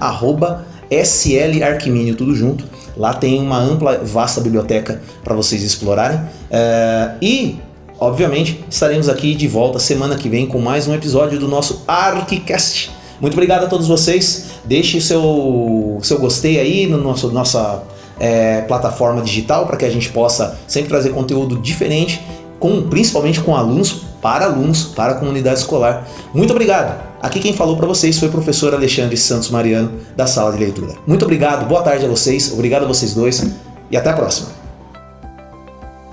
SLArquimínio, 0.89 2.15
tudo 2.15 2.33
junto. 2.33 2.63
Lá 2.95 3.13
tem 3.13 3.41
uma 3.41 3.59
ampla, 3.59 3.99
vasta 4.03 4.39
biblioteca 4.39 5.01
para 5.23 5.35
vocês 5.35 5.61
explorarem. 5.61 6.17
Uh, 6.17 7.17
e, 7.21 7.59
obviamente, 7.99 8.63
estaremos 8.69 9.09
aqui 9.09 9.35
de 9.35 9.47
volta 9.47 9.79
semana 9.79 10.15
que 10.15 10.29
vem 10.29 10.45
com 10.45 10.59
mais 10.59 10.87
um 10.87 10.93
episódio 10.93 11.39
do 11.39 11.47
nosso 11.47 11.83
ArcCast. 11.87 12.91
Muito 13.19 13.33
obrigado 13.33 13.65
a 13.65 13.67
todos 13.67 13.87
vocês. 13.87 14.51
Deixe 14.65 15.01
seu, 15.01 15.99
seu 16.03 16.19
gostei 16.19 16.59
aí 16.59 16.87
no 16.87 16.97
nosso 16.97 17.29
nossa 17.31 17.83
é, 18.19 18.61
plataforma 18.61 19.21
digital 19.21 19.65
para 19.65 19.77
que 19.77 19.85
a 19.85 19.89
gente 19.89 20.09
possa 20.09 20.57
sempre 20.67 20.89
trazer 20.89 21.09
conteúdo 21.11 21.57
diferente, 21.57 22.21
com, 22.59 22.83
principalmente 22.83 23.39
com 23.41 23.55
alunos, 23.55 24.01
para 24.21 24.45
alunos, 24.45 24.83
para 24.83 25.13
a 25.13 25.15
comunidade 25.15 25.59
escolar. 25.59 26.07
Muito 26.33 26.51
obrigado! 26.51 27.07
Aqui 27.21 27.39
quem 27.39 27.53
falou 27.53 27.75
para 27.75 27.87
vocês 27.87 28.19
foi 28.19 28.27
o 28.27 28.31
professor 28.31 28.73
Alexandre 28.73 29.17
Santos 29.17 29.49
Mariano, 29.49 29.91
da 30.15 30.27
sala 30.27 30.51
de 30.51 30.59
leitura. 30.59 30.93
Muito 31.05 31.25
obrigado, 31.25 31.67
boa 31.67 31.81
tarde 31.81 32.05
a 32.05 32.07
vocês, 32.09 32.51
obrigado 32.53 32.83
a 32.83 32.87
vocês 32.87 33.13
dois 33.13 33.43
e 33.89 33.97
até 33.97 34.09
a 34.09 34.13
próxima. 34.13 34.49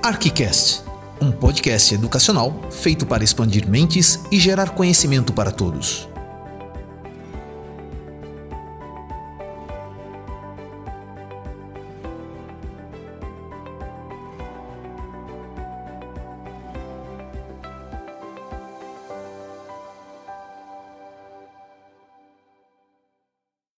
ArchiCast, 0.02 0.83
um 1.24 1.32
podcast 1.32 1.94
educacional 1.94 2.54
feito 2.70 3.06
para 3.06 3.24
expandir 3.24 3.66
mentes 3.66 4.20
e 4.30 4.38
gerar 4.38 4.70
conhecimento 4.70 5.32
para 5.32 5.50
todos. 5.50 6.13